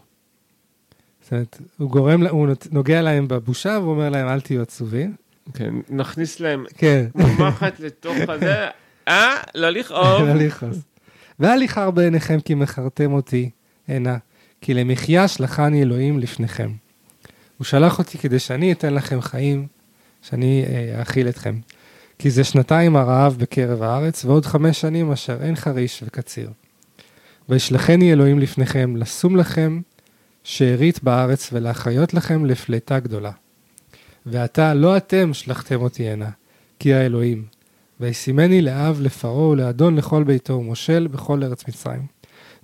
זאת 1.21 1.32
אומרת, 1.32 1.62
הוא 1.78 1.89
גורם, 1.89 2.28
הוא 2.28 2.48
נוגע 2.71 3.02
להם 3.02 3.28
בבושה, 3.28 3.78
והוא 3.82 3.91
אומר 3.91 4.10
להם, 4.10 4.28
אל 4.28 4.41
תהיו 4.41 4.62
עצובים. 4.62 5.15
כן, 5.54 5.74
נכניס 5.89 6.39
להם 6.39 6.65
כן. 6.78 7.06
מחט 7.15 7.80
לתוך 7.80 8.17
הזה, 8.28 8.56
אה? 9.08 9.36
לא 9.56 9.69
לכאוב. 9.69 10.21
לא 10.21 10.34
לכעוס. 10.34 10.78
ואל 11.39 11.62
יכער 11.62 11.91
בעיניכם 11.91 12.39
כי 12.39 12.56
מכרתם 12.56 13.13
אותי 13.13 13.50
הנה, 13.88 14.17
כי 14.62 14.74
למחיה 14.74 15.28
שלחני 15.28 15.82
אלוהים 15.82 16.19
לפניכם. 16.19 16.69
הוא 17.58 17.65
שלח 17.65 18.00
אותי 18.00 18.18
כדי 18.18 18.39
שאני 18.39 18.72
אתן 18.72 18.94
לכם 18.94 19.22
חיים, 19.22 19.68
שאני 20.22 20.65
אה, 20.68 21.00
אאכיל 21.00 21.30
אתכם. 21.30 21.60
כי 22.20 22.30
זה 22.30 22.44
שנתיים 22.44 22.96
הרעב 22.96 23.36
בקרב 23.39 23.82
הארץ, 23.82 24.26
ועוד 24.26 24.46
חמש 24.46 24.82
שנים 24.82 25.12
אשר 25.12 25.38
אין 25.41 25.56
חריש 25.56 26.04
וקציר. 26.06 26.50
וישלחני 27.50 28.13
אלוהים 28.13 28.39
לפניכם, 28.39 28.96
לשום 28.96 29.36
לכם 29.36 29.82
שארית 30.44 31.04
בארץ, 31.04 31.50
ולהחיות 31.54 32.13
לכם 32.13 32.46
לפלטה 32.46 33.00
גדולה. 33.00 33.32
ועתה 34.26 34.74
לא 34.74 34.98
אתם 34.98 35.34
שלחתם 35.34 35.82
אותי 35.82 36.10
הנה, 36.10 36.30
כי 36.80 36.94
האלוהים. 36.94 37.46
וישימני 38.00 38.62
לאב 38.62 39.02
לפרעה 39.02 39.48
ולאדון 39.48 39.96
לכל 39.96 40.24
ביתו 40.24 40.54
ומושל 40.54 41.08
בכל 41.12 41.44
ארץ 41.44 41.68
מצרים. 41.68 42.06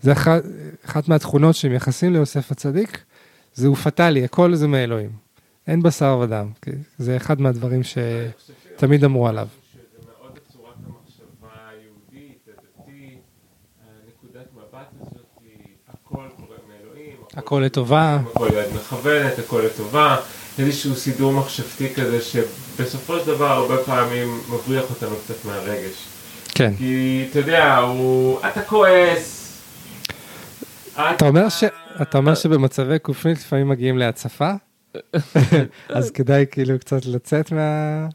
זה 0.01 0.11
אחת, 0.11 0.43
אחת 0.85 1.07
מהתכונות 1.07 1.55
שמייחסים 1.55 2.13
ליוסף 2.13 2.51
הצדיק, 2.51 3.03
זה 3.53 3.67
הוא 3.67 3.75
פטאלי, 3.75 4.23
הכל 4.23 4.55
זה 4.55 4.67
מאלוהים. 4.67 5.09
אין 5.67 5.83
בשר 5.83 6.19
ודם. 6.21 6.49
זה 6.97 7.17
אחד 7.17 7.41
מהדברים 7.41 7.81
שתמיד 7.83 9.03
אמרו 9.03 9.27
עליו. 9.27 9.47
הכל 17.33 17.61
לטובה. 17.65 18.19
הכל 18.31 18.47
יד 18.53 18.75
מכוונת, 18.75 19.39
הכל 19.39 19.61
לטובה. 19.65 20.17
איזשהו 20.59 20.95
סידור 20.95 21.33
מחשבתי 21.33 21.93
כזה 21.95 22.21
שבסופו 22.21 23.19
של 23.19 23.27
דבר 23.27 23.47
הרבה 23.47 23.77
פעמים 23.77 24.41
מבריח 24.49 24.89
אותנו 24.89 25.15
קצת 25.25 25.45
מהרגש. 25.45 26.07
כן. 26.55 26.73
כי 26.77 27.27
אתה 27.29 27.39
יודע, 27.39 27.77
הוא... 27.77 28.39
אתה 28.39 28.61
כועס. 28.61 29.40
אתה 30.95 31.27
אומר, 31.27 31.49
ש... 31.49 31.63
אתה 32.01 32.17
אומר 32.17 32.35
שבמצבי 32.35 32.99
קופנית 32.99 33.37
לפעמים 33.37 33.69
מגיעים 33.69 33.97
להצפה? 33.97 34.51
אז 35.89 36.11
כדאי 36.11 36.45
כאילו 36.51 36.79
קצת 36.79 37.05
לצאת 37.05 37.51
מה... 37.51 38.07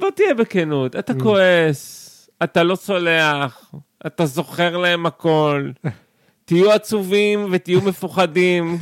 בוא 0.00 0.10
תהיה 0.10 0.34
בכנות, 0.34 0.96
אתה. 0.96 1.14
כועס, 1.14 2.30
אתה 2.42 2.62
לא 2.62 2.76
סולח, 2.76 3.74
אתה 4.06 4.26
זוכר 4.26 4.76
להם 4.76 5.06
הכל. 5.06 5.70
תהיו 6.44 6.72
עצובים 6.72 7.48
ותהיו 7.50 7.80
מפוחדים, 7.82 8.78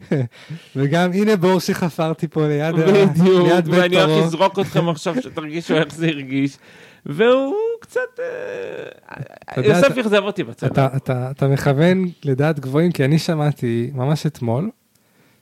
וגם 0.76 1.12
הנה 1.12 1.36
בור 1.36 1.60
שחפרתי 1.60 2.28
פה 2.28 2.46
ליד, 2.48 2.78
ה- 2.78 2.86
בדיוק, 2.86 3.48
ליד 3.48 3.68
בית 3.68 3.78
ואני 3.80 3.96
הולך 4.00 4.08
פרעה. 4.10 4.26
לזרוק 4.26 4.58
אתכם 4.58 4.88
עכשיו 4.88 5.14
שתרגישו 5.22 5.74
איך 5.76 5.94
זה 5.94 6.06
הרגיש. 6.06 6.58
והוא 7.06 7.54
קצת... 7.80 8.20
אה, 8.20 9.62
יוסף 9.62 9.98
אכזב 9.98 10.22
אותי 10.22 10.44
בצד. 10.44 10.66
אתה, 10.66 10.88
אתה, 10.96 11.30
אתה 11.30 11.48
מכוון 11.48 12.04
לדעת 12.24 12.60
גבוהים, 12.60 12.92
כי 12.92 13.04
אני 13.04 13.18
שמעתי 13.18 13.90
ממש 13.94 14.26
אתמול, 14.26 14.70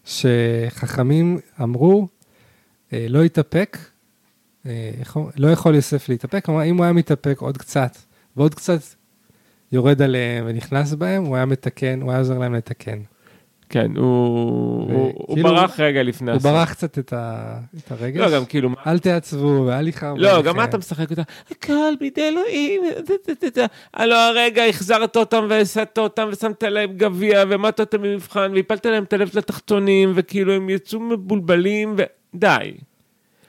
שחכמים 0.05 1.38
אמרו, 1.62 2.09
אה, 2.92 3.07
לא 3.09 3.25
יתאפק, 3.25 3.79
אה, 4.66 4.90
לא 5.37 5.49
יכול 5.49 5.75
יוסף 5.75 6.09
להתאפק, 6.09 6.44
כלומר, 6.44 6.64
אם 6.64 6.77
הוא 6.77 6.85
היה 6.85 6.92
מתאפק 6.92 7.38
עוד 7.38 7.59
קצת, 7.59 7.97
ועוד 8.37 8.55
קצת 8.55 8.81
יורד 9.73 10.03
עליהם 10.03 10.44
ונכנס 10.49 10.94
בהם, 10.94 11.25
הוא 11.25 11.37
היה 11.37 11.44
מתקן, 11.44 12.03
הוא 12.03 12.11
היה 12.11 12.18
עוזר 12.18 12.38
להם 12.38 12.55
לתקן. 12.55 12.99
כן, 13.70 13.96
הוא 13.96 14.04
הוא- 14.07 15.12
הוא 15.14 15.35
כאילו, 15.37 15.48
ברח 15.48 15.81
רגע 15.81 16.02
לפני 16.02 16.31
הוא 16.31 16.37
הסוף. 16.37 16.52
ברח 16.52 16.72
קצת 16.72 16.98
את, 16.98 17.12
ה, 17.12 17.54
את 17.78 17.92
הרגש. 17.92 18.20
לא, 18.20 18.37
גם 18.38 18.44
כאילו... 18.44 18.70
אל 18.87 18.98
תעצבו 18.98 19.64
ואל 19.66 19.88
יכער. 19.88 20.14
לא. 20.14 20.42
גם 20.42 20.57
מה 20.57 20.64
אתה 20.64 20.78
משחק 20.78 21.11
אותה? 21.11 21.22
הכל 21.50 21.72
בידי 22.00 22.28
אלוהים. 22.28 22.83
הלא 23.94 24.28
הרגע 24.28 24.64
החזרת 24.64 25.16
אותם 25.16 25.46
והסעת 25.50 25.98
אותם 25.98 26.28
ושמת 26.33 26.62
להם 26.62 26.90
גביע 26.96 27.44
והעמדת 27.48 27.81
אותם 27.81 28.02
במבחן 28.02 28.52
והפלת 28.54 28.87
להם 28.87 29.02
את 29.04 29.12
הלב 29.12 29.31
לתחתונים 29.35 30.12
וכאילו 30.14 30.52
הם 30.52 30.70
יצאו 30.70 31.00
מבולבלים 31.00 31.96
ודי. 32.35 32.72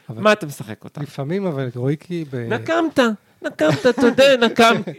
מה 0.10 0.32
אתה 0.32 0.46
משחק 0.46 0.84
אותה? 0.84 1.02
לפעמים, 1.02 1.46
אבל 1.46 1.70
רואי 1.76 1.96
כי... 2.00 2.26
ב... 2.32 2.36
נקמת, 2.36 3.00
נקמת, 3.42 3.88
תודה, 3.96 4.38
נקמתי. 4.42 4.92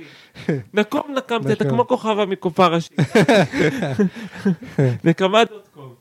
נקום 0.75 1.15
נקמת, 1.17 1.51
אתה. 1.51 1.69
כמו 1.71 1.87
כוכבה 1.87 2.27
מקופה 2.27 2.67
ראשית. 2.67 2.99
נקמה 5.05 5.45
דוט 5.45 5.69
קום. 5.75 5.95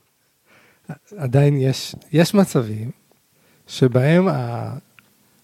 עדיין 1.16 1.56
יש, 1.56 1.94
יש 2.12 2.34
מצבים 2.34 2.90
שבהם 3.66 4.28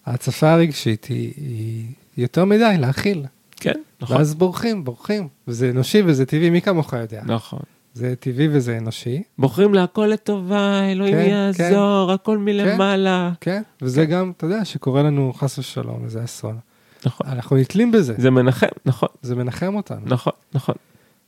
ההצפה 0.05 0.51
הרגשית 0.53 1.05
היא, 1.05 1.33
היא 1.37 1.85
יותר 2.17 2.45
מדי 2.45 2.75
להכיל. 2.79 3.25
כן, 3.55 3.73
נכון. 4.01 4.17
ואז 4.17 4.35
בורחים, 4.35 4.83
בורחים. 4.83 5.27
וזה 5.47 5.69
אנושי 5.69 6.01
וזה 6.05 6.25
טבעי, 6.25 6.49
מי 6.49 6.61
כמוך 6.61 6.93
יודע. 6.93 7.21
נכון. 7.25 7.59
זה 7.93 8.15
טבעי 8.19 8.47
וזה 8.51 8.77
אנושי, 8.77 9.23
בוחרים 9.37 9.73
לה 9.73 9.83
הכל 9.83 10.05
לטובה, 10.05 10.91
אלוהים 10.91 11.15
כן, 11.15 11.29
יעזור, 11.29 12.11
הכל 12.11 12.37
מלמעלה. 12.37 13.31
כן? 13.41 13.61
וזה 13.81 14.05
גם, 14.05 14.31
אתה 14.37 14.45
יודע, 14.45 14.65
שקורה 14.65 15.03
לנו 15.03 15.33
חס 15.33 15.59
ושלום, 15.59 16.03
איזה 16.03 16.23
אסון. 16.23 16.57
נכון. 17.05 17.27
אנחנו 17.27 17.57
נתלים 17.57 17.91
בזה, 17.91 18.13
זה 18.17 18.29
מנחם, 18.31 18.67
נכון, 18.85 19.09
זה 19.21 19.35
מנחם 19.35 19.75
אותנו. 19.75 20.01
נכון, 20.05 20.33
נכון, 20.53 20.75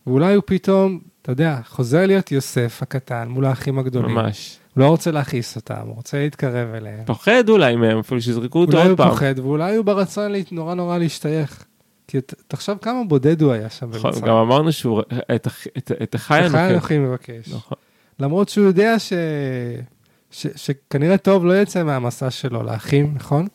ואולי 0.08 0.34
הוא 0.34 0.44
פתאום, 0.46 1.00
אתה 1.22 1.32
יודע, 1.32 1.60
חוזר 1.68 2.06
להיות 2.06 2.32
יוסף 2.32 2.80
הקטן 2.82 3.28
מול 3.28 3.46
האחים 3.46 3.80
הגדולים. 3.80 4.16
ממש. 4.16 4.58
הוא 4.76 4.84
לא 4.84 4.88
רוצה 4.90 5.12
להכעיס 5.12 5.56
אותם, 5.56 5.82
הוא 5.86 5.96
רוצה 5.96 6.18
להתקרב 6.18 6.74
אליהם. 6.76 7.06
פוחד 7.06 7.50
אולי 7.50 7.76
מהם, 7.76 8.00
אפילו 8.00 8.22
שיזרקו 8.22 8.60
אותו 8.62 8.72
אולי 8.72 8.84
הוא 8.84 8.92
עוד 8.92 8.98
פעם. 8.98 9.10
פוחד, 9.10 9.40
ואולי 9.40 9.76
הוא 9.76 9.86
ברצון 9.86 10.32
נורא 10.52 10.74
נורא 10.76 10.98
להשתייך. 10.98 11.66
כי 12.08 12.22
ת- 12.22 12.34
תחשוב 12.48 12.78
כמה 12.82 13.04
בודד 13.08 13.42
הוא 13.42 13.52
היה 13.52 13.70
שם 13.70 13.90
נכון, 13.90 14.02
במצרים. 14.12 14.26
גם 14.28 14.36
אמרנו 14.36 14.72
שהוא, 14.72 15.02
את 15.36 15.48
את- 15.78 15.92
את 16.04 16.16
אחי 16.16 16.40
אנוכי. 16.46 16.58
אנוכי 16.74 16.98
מבקש. 16.98 17.50
נכון. 17.54 17.78
למרות 18.20 18.50
שהוא 18.50 18.66
יודע 18.66 19.00
ש... 19.00 19.14
ש... 20.32 20.48
שכנראה 20.56 21.18
טוב 21.18 21.46
לא 21.46 21.62
יצא 21.62 21.84
מהמסע 21.84 22.32
שלו 22.32 22.64
לאחים, 22.64 23.14
נכון? 23.16 23.48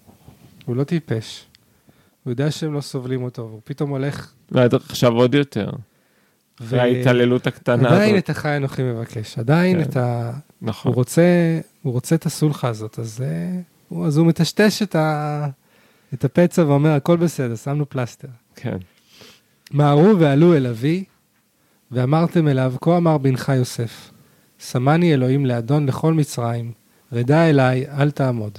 הוא 0.67 0.77
לא 0.77 0.85
טיפש. 0.85 1.47
הוא 2.25 2.31
יודע 2.33 2.51
שהם 2.51 2.75
לא 2.75 2.81
סובלים 2.81 3.23
אותו, 3.23 3.43
והוא 3.43 3.61
פתאום 3.65 3.91
הולך... 3.91 4.33
ועד 4.51 4.75
עכשיו 4.75 5.13
עוד 5.13 5.35
יותר. 5.35 5.71
אחרי 6.61 6.81
ההתעללות 6.81 7.47
הקטנה 7.47 7.89
עדיין 7.89 8.15
הזאת. 8.15 8.25
את 8.25 8.31
אחי 8.31 8.57
אנוכי 8.57 8.83
מבקש, 8.83 9.39
עדיין 9.39 9.85
כן. 9.85 9.91
את 9.91 9.97
ה... 9.97 10.33
נכון. 10.63 10.93
הוא 10.93 10.97
רוצה, 10.97 11.61
הוא 11.83 11.93
רוצה 11.93 12.15
את 12.15 12.27
הסולחה 12.27 12.69
הזאת, 12.69 12.99
אז, 12.99 13.23
אה, 13.23 13.61
הוא, 13.89 14.07
אז 14.07 14.17
הוא 14.17 14.27
מטשטש 14.27 14.83
את, 14.83 14.95
ה... 14.95 15.47
את 16.15 16.25
הפצע 16.25 16.65
ואומר, 16.67 16.91
הכל 16.91 17.17
בסדר, 17.17 17.57
שמנו 17.57 17.89
פלסטר. 17.89 18.29
כן. 18.57 18.77
מהרו 19.71 20.19
ועלו 20.19 20.57
אל 20.57 20.67
אבי, 20.67 21.05
ואמרתם 21.91 22.49
אליו, 22.49 22.75
כה 22.81 22.97
אמר 22.97 23.19
בנך 23.19 23.53
יוסף, 23.57 24.11
שמני 24.59 25.15
אלוהים 25.15 25.47
לאדון 25.47 25.87
לכל 25.87 26.15
מצרים, 26.15 26.73
רדה 27.13 27.51
אליי, 27.51 27.87
אל 27.89 28.11
תעמוד. 28.11 28.59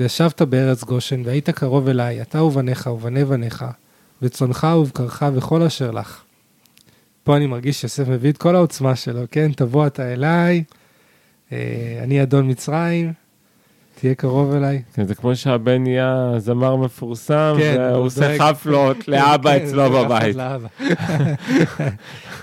וישבת 0.00 0.42
בארץ 0.42 0.84
גושן, 0.84 1.22
והיית 1.24 1.50
קרוב 1.50 1.88
אליי, 1.88 2.22
אתה 2.22 2.42
ובניך 2.42 2.86
ובני 2.86 3.24
בניך, 3.24 3.64
וצונך 4.22 4.66
ובקרך 4.80 5.22
וכל 5.34 5.62
אשר 5.62 5.90
לך. 5.90 6.22
פה 7.24 7.36
אני 7.36 7.46
מרגיש 7.46 7.80
שיוסף 7.80 8.08
מביא 8.08 8.30
את 8.30 8.38
כל 8.38 8.56
העוצמה 8.56 8.96
שלו, 8.96 9.20
כן? 9.30 9.52
תבוא 9.52 9.86
אתה 9.86 10.12
אליי, 10.12 10.64
אה, 11.52 12.00
אני 12.02 12.22
אדון 12.22 12.50
מצרים, 12.50 13.12
תהיה 13.94 14.14
קרוב 14.14 14.52
אליי. 14.52 14.82
כן, 14.94 15.06
זה 15.06 15.14
כמו 15.14 15.36
שהבן 15.36 15.82
נהיה 15.82 16.34
זמר 16.38 16.76
מפורסם, 16.76 17.54
כן, 17.58 17.76
והוא 17.78 17.96
הוא 17.96 18.06
עושה. 18.06 18.38
חפלות 18.38 19.08
לאבא 19.08 19.58
כן, 19.58 19.64
אצלו 19.64 19.90
בבית. 19.90 20.36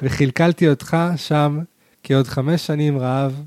וכלכלתי 0.01 0.69
אותך 0.69 0.97
שם, 1.15 1.59
כי 2.03 2.13
עוד 2.13 2.27
חמש 2.27 2.67
שנים 2.67 2.97
רעב, 2.97 3.41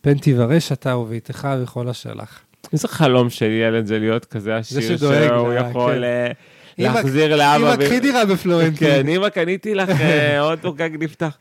פן 0.00 0.18
תברש 0.18 0.72
אתה 0.72 0.96
וביתך 0.96 1.48
וכל 1.62 1.88
אשר 1.88 2.14
לך. 2.14 2.43
איזה 2.74 2.88
חלום 2.88 3.30
של 3.30 3.50
ילד 3.50 3.86
זה 3.86 3.98
להיות 3.98 4.24
כזה 4.24 4.56
עשיר, 4.56 4.96
שהוא 4.96 5.10
לה, 5.10 5.68
יכול 5.68 5.94
כן. 5.94 6.02
אה, 6.04 6.30
להחזיר 6.78 7.36
לאבא. 7.36 7.74
אמא, 7.74 7.84
קחי 7.84 8.00
דירה 8.00 8.24
בפלורנטין. 8.26 8.74
כן, 8.74 9.08
אמא, 9.08 9.28
קניתי 9.28 9.74
לך 9.74 10.00
אה, 10.00 10.40
אוטו 10.50 10.72
גג 10.72 10.90
נפתח. 11.00 11.38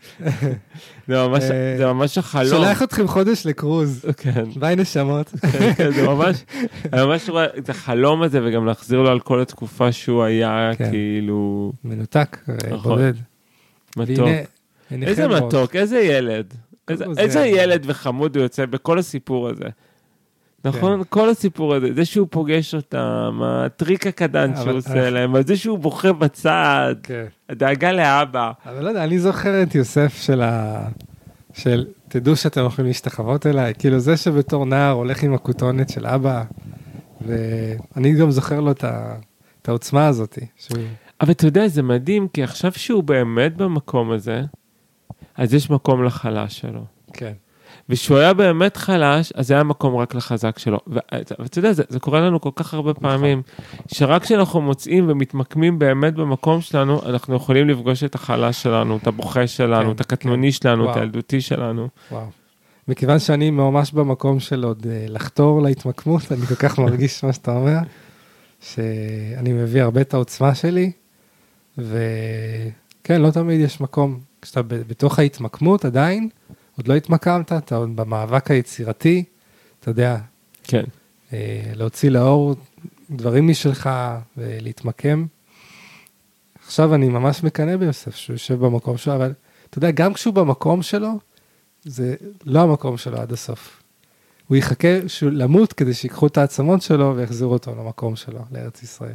זה 1.08 1.28
ממש- 1.28 1.43
אה, 2.17 2.19
החלום. 2.19 2.50
שולח 2.50 2.84
אתכם 2.84 3.08
חודש 3.08 3.46
לקרוז. 3.46 4.06
כן, 4.17 4.43
ביי 4.56 4.76
נשמות. 4.76 5.30
כן, 5.52 5.74
כן, 5.74 5.91
זה 5.91 6.08
ממש, 6.08 6.43
אני 6.93 7.06
ממש 7.06 7.30
רואה 7.30 7.46
את 7.58 7.69
החלום 7.69 8.22
הזה, 8.22 8.39
וגם 8.43 8.65
להחזיר 8.65 9.02
לו 9.02 9.10
על 9.12 9.19
כל 9.19 9.41
התקופה 9.41 9.91
שהוא 9.91 10.24
היה. 10.24 10.72
כאילו, 10.89 11.72
מנותק, 11.84 12.38
אה, 12.50 12.56
נכון. 12.74 12.91
בודד. 12.96 13.13
מתוק. 13.98 14.28
איזה. 14.91 15.28
מתוק, 15.28 15.76
איזה 15.76 16.00
ילד. 16.00 16.54
איזה- 16.89 17.06
זה- 17.13 17.22
איזה 17.22 17.46
ילד 17.46 17.84
וחמוד 17.88 18.36
הוא 18.36 18.43
יוצא 18.43 18.65
בכל 18.65 19.00
הסיפור 19.00 19.50
הזה. 19.50 19.65
נכון? 20.65 21.02
כל 21.10 21.30
הסיפור 21.30 21.76
הזה, 21.76 21.88
זה 21.95 22.06
שהוא 22.06 22.28
פוגש 22.32 22.76
אותם, 22.76 23.39
הטריק 23.43 24.08
הקטן 24.08 24.52
אבל- 24.54 24.63
שהוא 24.63 24.78
עושה 24.78 25.10
להם, 25.10 25.41
זה 25.41 25.58
שהוא 25.58 25.80
בוכה 25.80 26.13
בצד, 26.13 26.95
כן. 27.04 27.26
הדאגה 27.49 27.91
לאבא. 27.91 28.52
אבל 28.65 28.84
לא 28.84 28.89
יודע, 28.89 29.04
אני 29.04 29.19
זוכר 29.19 29.63
את 29.63 29.76
יוסף 29.76 30.21
של 30.21 30.41
ה... 30.41 30.86
של 31.54 31.86
תדעו 32.08 32.36
שאתם 32.36 32.65
יכולים 32.65 32.88
להשתחוות 32.88 33.45
אליי, 33.45 33.73
כאילו 33.80 33.99
זה 33.99 34.17
שבתור 34.17 34.65
נער 34.65 34.91
הולך 34.91 35.23
עם 35.23 35.34
הכותונת 35.34 35.89
של 35.89 36.06
אבא, 36.06 36.43
ואני 37.28 38.13
גם 38.13 38.32
זוכר 38.32 38.60
לו 38.60 38.71
את, 38.71 38.84
ה... 38.84 39.15
את 39.62 39.69
העוצמה 39.69 40.08
הזאת, 40.08 40.38
שהוא... 40.56 40.78
אבל 41.21 41.32
אתה 41.32 41.45
יודע, 41.47 41.67
זה 41.67 41.84
מדהים, 41.84 42.28
כי 42.28 42.43
עכשיו 42.43 42.71
שהוא 42.71 43.04
באמת 43.04 43.58
במקום 43.58 44.12
הזה, 44.12 44.41
אז 45.36 45.54
יש 45.54 45.69
מקום 45.69 46.04
לחלש 46.04 46.60
שלו. 46.60 46.86
כן. 47.13 47.34
וכשהוא 47.89 48.17
היה 48.17 48.34
באמת 48.34 48.78
חלש, 48.78 49.32
אז 49.36 49.52
היה 49.52 49.63
מקום 49.63 49.96
רק 49.96 50.15
לחזק 50.15 50.60
שלו. 50.60 50.80
ואתה 50.88 51.60
יודע, 51.60 51.74
זה, 51.74 51.84
זה 51.89 52.00
קורה 52.00 52.19
לנו 52.19 52.41
כל 52.41 52.50
כך 52.56 52.74
הרבה 52.74 52.93
פעמים, 52.93 53.41
שרק 53.88 54.24
כשאנחנו 54.24 54.62
מוצאים 54.62 55.10
ומתמקמים 55.10 55.80
באמת 55.80 56.13
במקום 56.13 56.62
שלנו, 56.62 57.02
אנחנו 57.06 57.36
יכולים 57.36 57.69
לפגוש 57.69 58.04
את 58.04 58.15
החלש 58.15 58.63
שלנו, 58.63 58.98
את 58.98 59.08
הבוכה 59.08 59.48
שלנו, 59.48 59.86
כן, 59.86 59.91
את 59.96 60.02
הקטנוני 60.02 60.52
שלנו, 60.52 60.84
את 60.84 60.89
וואו. 60.89 61.00
הילדותי 61.00 61.41
שלנו. 61.41 61.88
וואו. 62.12 62.26
מכיוון 62.88 63.19
שאני 63.19 63.50
ממש 63.50 63.91
במקום 63.91 64.39
של 64.39 64.63
עוד 64.63 64.88
אה, 64.89 65.06
לחתור 65.10 65.62
להתמקמות, 65.62 66.32
אני 66.32 66.46
כל 66.46 66.56
כך 66.56 66.80
מרגיש 66.80 67.24
מה 67.24 67.34
שאתה 67.34 67.52
אומר, 67.52 67.78
שאני 68.62 69.54
מביא 69.54 69.82
הרבה 69.82 70.02
את 70.02 70.13
העוצמה 70.13 70.56
שלי, 70.56 70.91
וכן, 71.78 73.22
לא 73.22 73.32
תמיד 73.32 73.60
יש 73.60 73.82
מקום. 73.82 74.19
כשאתה 74.41 74.62
בתוך 74.63 75.19
ההתמקמות 75.19 75.86
עדיין, 75.86 76.30
עוד 76.77 76.88
לא 76.88 76.93
התמקמת, 76.93 77.51
אתה 77.53 77.75
עוד 77.75 77.95
במאבק 77.95 78.51
היצירתי, 78.51 79.23
אתה 79.79 79.89
יודע, 79.91 80.17
כן. 80.63 80.83
אה, 81.33 81.71
להוציא 81.75 82.09
לאור 82.09 82.55
דברים 83.12 83.47
משלך 83.47 83.89
ולהתמקם. 84.38 85.25
עכשיו 86.65 86.95
אני 86.95 87.09
ממש 87.09 87.43
מקנא 87.43 87.77
ביוסף 87.77 88.15
שהוא 88.15 88.33
יושב 88.33 88.59
במקום 88.65 88.97
שלו, 88.97 89.15
אבל 89.15 89.33
אתה 89.69 89.77
יודע, 89.77 89.91
גם 89.91 90.13
כשהוא 90.13 90.33
במקום 90.33 90.81
שלו, 90.81 91.19
זה 91.83 92.15
לא 92.45 92.62
המקום 92.62 92.97
שלו 92.97 93.17
עד 93.17 93.31
הסוף. 93.31 93.83
הוא 94.47 94.57
יחכה 94.57 94.88
שהוא 95.07 95.31
למות 95.31 95.73
כדי 95.73 95.93
שיקחו 95.93 96.27
את 96.27 96.38
העצמות 96.38 96.81
שלו 96.81 97.15
ויחזירו 97.15 97.53
אותו 97.53 97.75
למקום 97.75 98.15
שלו, 98.15 98.39
לארץ 98.51 98.83
ישראל. 98.83 99.13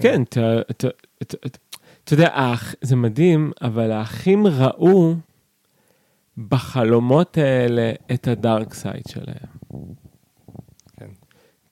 כן, 0.00 0.22
אתה- 0.22 0.88
יודע, 2.12 2.54
זה 2.82 2.96
מדהים, 2.96 3.52
אבל 3.62 3.90
האחים 3.90 4.46
ראו 4.46 5.14
בחלומות 6.38 7.38
האלה 7.38 7.92
את 8.14 8.28
הדארק 8.28 8.74
סייד 8.74 9.02
שלהם. 9.08 9.86
כן. 10.96 11.06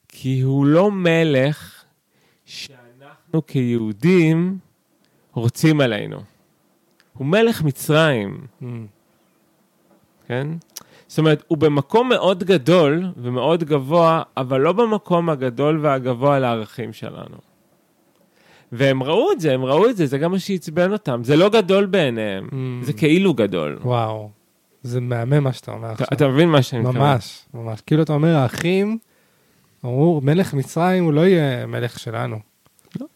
כי 0.09 0.41
הוא 0.41 0.67
לא 0.67 0.91
מלך 0.91 1.85
שאנחנו 2.45 3.47
כיהודים 3.47 4.59
רוצים 5.33 5.81
עלינו. 5.81 6.17
הוא 7.13 7.27
מלך 7.27 7.63
מצרים, 7.63 8.47
Mm, 8.63 8.65
כן? 10.27 10.47
זאת 11.09 11.19
אומרת, 11.19 11.45
הוא 11.49 11.59
במקום 11.59 12.09
מאוד 12.09 12.45
גדול 12.45 13.05
ומאוד 13.17 13.65
גבוה, 13.65 14.23
אבל 14.37 14.61
לא 14.61 14.73
במקום 14.73 15.31
הגדול 15.31 15.79
והגבוה 15.83 16.39
לערכים 16.39 16.93
שלנו. 16.93 17.37
והם 18.73 19.03
ראו 19.03 19.33
את 19.33 19.41
זה, 19.41 19.53
הם 19.55 19.65
ראו 19.65 19.89
את 19.91 19.97
זה, 19.97 20.07
זה 20.07 20.19
גם 20.19 20.31
מה 20.31 20.39
שעצבן 20.39 20.93
אותם. 20.93 21.25
זה 21.25 21.37
לא 21.37 21.49
גדול 21.49 21.87
בעיניהם, 21.87 22.49
Mm. 22.51 22.85
זה 22.85 22.93
כאילו 22.93 23.35
גדול. 23.35 23.79
וואו, 23.83 24.31
זה 24.85 25.01
מהמם 25.01 25.45
מה 25.45 25.53
שאתה 25.53 25.71
אומר 25.71 25.93
אתה, 25.93 26.03
עכשיו. 26.05 26.17
אתה 26.17 26.29
מבין 26.29 26.49
מה 26.49 26.63
שאני 26.63 26.83
מתכוון? 26.83 27.03
ממש, 27.03 27.45
ממש. 27.55 27.81
כאילו 27.81 28.03
אתה 28.03 28.13
אומר, 28.13 28.37
האחים 28.37 28.99
אמרו, 29.85 30.21
מלך 30.25 30.55
מצרים 30.55 31.05
הוא 31.05 31.13
לא 31.13 31.27
יהיה 31.27 31.67
מלך 31.67 31.99
שלנו. 31.99 32.39
לא. 33.01 33.07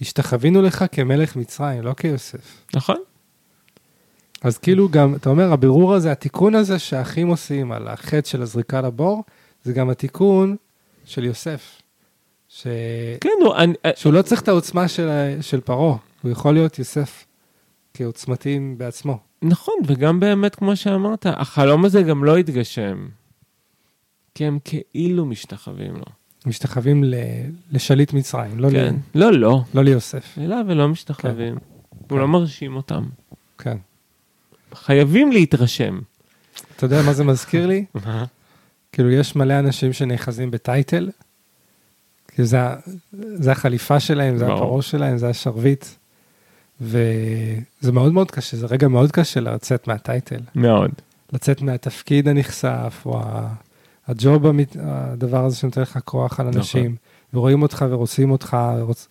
והשתחווינו 0.00 0.62
לך 0.62 0.84
כמלך 0.92 1.36
מצרים, 1.36 1.82
לא 1.82 1.92
כיוסף. 1.92 2.64
נכון? 2.74 2.96
אז 4.42 4.58
כאילו 4.58 4.88
גם, 4.88 5.14
אתה 5.14 5.30
אומר, 5.30 5.52
הבירור 5.52 5.94
הזה, 5.94 6.12
התיקון 6.12 6.54
הזה 6.54 6.78
שהאחים 6.78 7.28
עושים 7.28 7.72
על 7.72 7.88
החטא 7.88 8.28
של 8.28 8.42
הזריקה 8.42 8.80
לבור, 8.80 9.24
זה 9.62 9.72
גם 9.72 9.90
התיקון 9.90 10.56
של 11.04 11.24
יוסף. 11.24 11.82
ש... 12.48 12.66
כן, 13.20 13.30
הוא, 13.40 13.54
אני, 13.54 13.74
שהוא 13.96 14.12
לא 14.12 14.22
צריך 14.22 14.40
את 14.42 14.48
העוצמה 14.48 14.88
של, 14.88 15.36
של 15.40 15.60
פרעה, 15.60 15.96
הוא 16.22 16.30
יכול 16.30 16.54
להיות 16.54 16.78
יוסף 16.78 17.24
כעוצמתי 17.94 18.60
בעצמו. 18.76 19.27
נכון, 19.42 19.74
וגם 19.86 20.20
באמת, 20.20 20.54
כמו 20.54 20.76
שאמרת, 20.76 21.26
החלום 21.26 21.84
הזה 21.84 22.02
גם 22.02 22.24
לא 22.24 22.36
התגשם. 22.36 23.08
כי 24.34 24.44
הם 24.44 24.58
כאילו 24.64 25.26
משתחווים 25.26 25.96
לו. 25.96 26.04
משתחווים 26.46 27.04
ל... 27.04 27.14
לשליט 27.70 28.12
מצרים, 28.12 28.58
לא, 28.58 28.70
כן. 28.70 28.94
ל... 29.14 29.18
לא, 29.20 29.32
לא. 29.32 29.62
לא 29.74 29.84
ליוסף. 29.84 30.38
אלא 30.38 30.56
ולא 30.66 30.88
משתחווים. 30.88 31.54
הוא 31.90 32.08
כן. 32.08 32.16
לא 32.16 32.28
מרשים 32.28 32.76
אותם. 32.76 33.04
כן. 33.58 33.76
חייבים 34.74 35.32
להתרשם. 35.32 35.98
אתה 36.76 36.86
יודע 36.86 37.02
מה 37.02 37.12
זה 37.12 37.24
מזכיר 37.24 37.66
לי? 37.66 37.84
כאילו, 38.92 39.10
יש 39.10 39.36
מלא 39.36 39.58
אנשים 39.58 39.92
שנאחזים 39.92 40.50
בטייטל, 40.50 41.10
כי 42.28 42.44
זה, 42.44 42.58
זה 43.12 43.52
החליפה 43.52 44.00
שלהם, 44.00 44.38
זה. 44.38 44.44
הפרעה 44.44 44.82
שלהם, 44.82 45.18
זה 45.18 45.28
השרביט, 45.28 45.84
וזה 46.80 47.92
מאוד 47.92 48.12
מאוד 48.12 48.30
קשה, 48.30 48.56
זה 48.56 48.66
רגע 48.66 48.88
מאוד 48.88 49.12
קשה 49.12 49.40
לצאת 49.40 49.88
מהטייטל, 49.88 50.40
מאוד. 50.54 50.90
לצאת 51.32 51.62
מהתפקיד 51.62 52.28
הנכסף, 52.28 53.02
או 53.06 53.20
הג'וב, 54.08 54.46
המת- 54.46 54.76
הדבר 54.80 55.44
הזה 55.44 55.56
שנותן 55.56 55.80
לך 55.82 55.98
כוח 56.04 56.40
על 56.40 56.46
אנשים, 56.46 56.84
נכון. 56.84 56.96
ורואים 57.34 57.62
אותך 57.62 57.84
ורוצים 57.90 58.30
אותך, 58.30 58.56
ורוצ... 58.78 59.08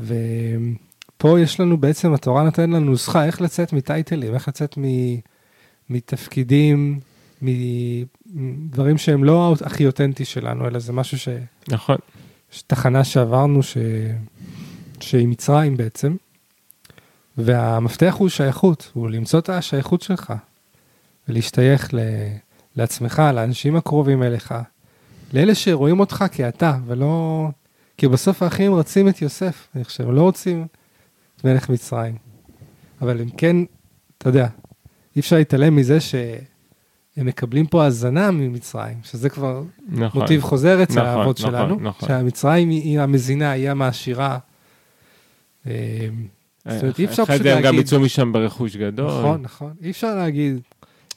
ופה 0.00 1.40
יש 1.40 1.60
לנו 1.60 1.76
בעצם, 1.76 2.14
התורה 2.14 2.44
נותנת 2.44 2.68
לנו 2.68 2.80
נוסחה 2.80 3.24
איך 3.24 3.40
לצאת 3.40 3.72
מטייטלים, 3.72 4.34
איך 4.34 4.48
לצאת 4.48 4.78
מ... 4.78 4.84
מתפקידים, 5.90 7.00
מדברים 8.34 8.98
שהם 8.98 9.24
לא 9.24 9.54
הכי 9.64 9.86
אותנטי 9.86 10.24
שלנו, 10.24 10.66
אלא 10.66 10.78
זה 10.78 10.92
משהו 10.92 11.18
ש... 11.18 11.28
נכון. 11.68 11.96
יש 12.52 12.62
תחנה 12.62 13.04
שעברנו 13.04 13.62
ש... 13.62 13.76
שהיא 15.00 15.28
מצרים 15.28 15.76
בעצם, 15.76 16.16
והמפתח 17.38 18.14
הוא 18.18 18.28
שייכות, 18.28 18.90
הוא 18.94 19.10
למצוא 19.10 19.38
את 19.38 19.48
השייכות 19.48 20.02
שלך, 20.02 20.32
ולהשתייך 21.28 21.94
ל... 21.94 21.98
לעצמך, 22.76 23.22
לאנשים 23.34 23.76
הקרובים 23.76 24.22
אליך, 24.22 24.54
לאלה 25.32 25.54
שרואים 25.54 26.00
אותך 26.00 26.24
כאתה, 26.32 26.78
ולא... 26.86 27.48
כי 27.96 28.08
בסוף 28.08 28.42
האחים 28.42 28.74
רצים 28.74 29.08
את 29.08 29.22
יוסף, 29.22 29.68
אני 29.74 29.84
חושב, 29.84 30.10
לא 30.10 30.22
רוצים 30.22 30.66
את 31.36 31.44
מלך 31.44 31.68
מצרים. 31.68 32.16
אבל 33.02 33.20
הם 33.20 33.30
כן, 33.30 33.56
אתה 34.18 34.28
יודע, 34.28 34.48
אי 35.16 35.20
אפשר 35.20 35.36
להתעלם 35.36 35.76
מזה 35.76 36.00
שהם 36.00 37.26
מקבלים 37.26 37.66
פה 37.66 37.84
הזנה 37.84 38.30
ממצרים, 38.30 38.98
שזה 39.02 39.28
כבר 39.28 39.62
נכון. 39.88 40.20
מוטיב 40.20 40.42
חוזר 40.42 40.82
אצל 40.82 40.92
נכון, 40.92 41.06
האבות 41.06 41.40
נכון, 41.40 41.50
שלנו, 41.50 41.80
נכון. 41.80 42.08
שהמצרים 42.08 42.70
היא 42.70 42.82
היא 42.82 43.00
המזינה, 43.00 43.50
היא 43.50 43.70
המעשירה. 43.70 44.38
אה, 46.66 46.72
זאת 46.74 46.82
אומרת, 46.82 46.98
אי 46.98 47.04
אפשר 47.04 47.22
אחרי 47.22 47.34
פשוט 47.34 47.42
זה 47.42 47.52
הם 47.52 47.58
גם 47.58 47.64
להגיד- 47.64 47.80
יצאו 47.80 48.00
משם 48.00 48.32
ברכוש 48.32 48.76
גדול. 48.76 49.06
נכון, 49.20 49.42
נכון. 49.42 49.72
אי 49.82 49.90
אפשר 49.90 50.14
להגיד, 50.14 50.60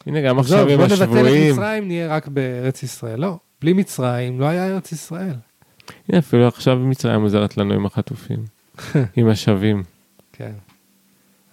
הנה, 0.06 0.22
גם 0.22 0.40
עכשיו 0.40 0.60
עם 0.70 0.78
בוא 0.78 0.86
נבטל 0.86 0.96
את 0.96 1.02
השבויים. 1.02 1.54
מצרים, 1.54 1.88
נהיה 1.88 2.08
רק 2.16 2.28
בארץ 2.28 2.84
ישראל. 2.84 3.20
לא, 3.20 3.38
בלי 3.62 3.74
מצרים 3.74 4.40
לא 4.40 4.46
היה 4.46 4.68
ארץ 4.68 4.92
ישראל. 4.92 5.34
הנה, 6.10 6.20
אפילו 6.20 6.48
עכשיו 6.48 6.80
מצרים 6.80 7.22
עוזרת 7.22 7.58
לנו 7.58 7.74
עם 7.74 7.86
החטופים. 7.86 8.40
עם 9.18 9.28
השבים. 9.30 9.84
כן. 10.34 10.52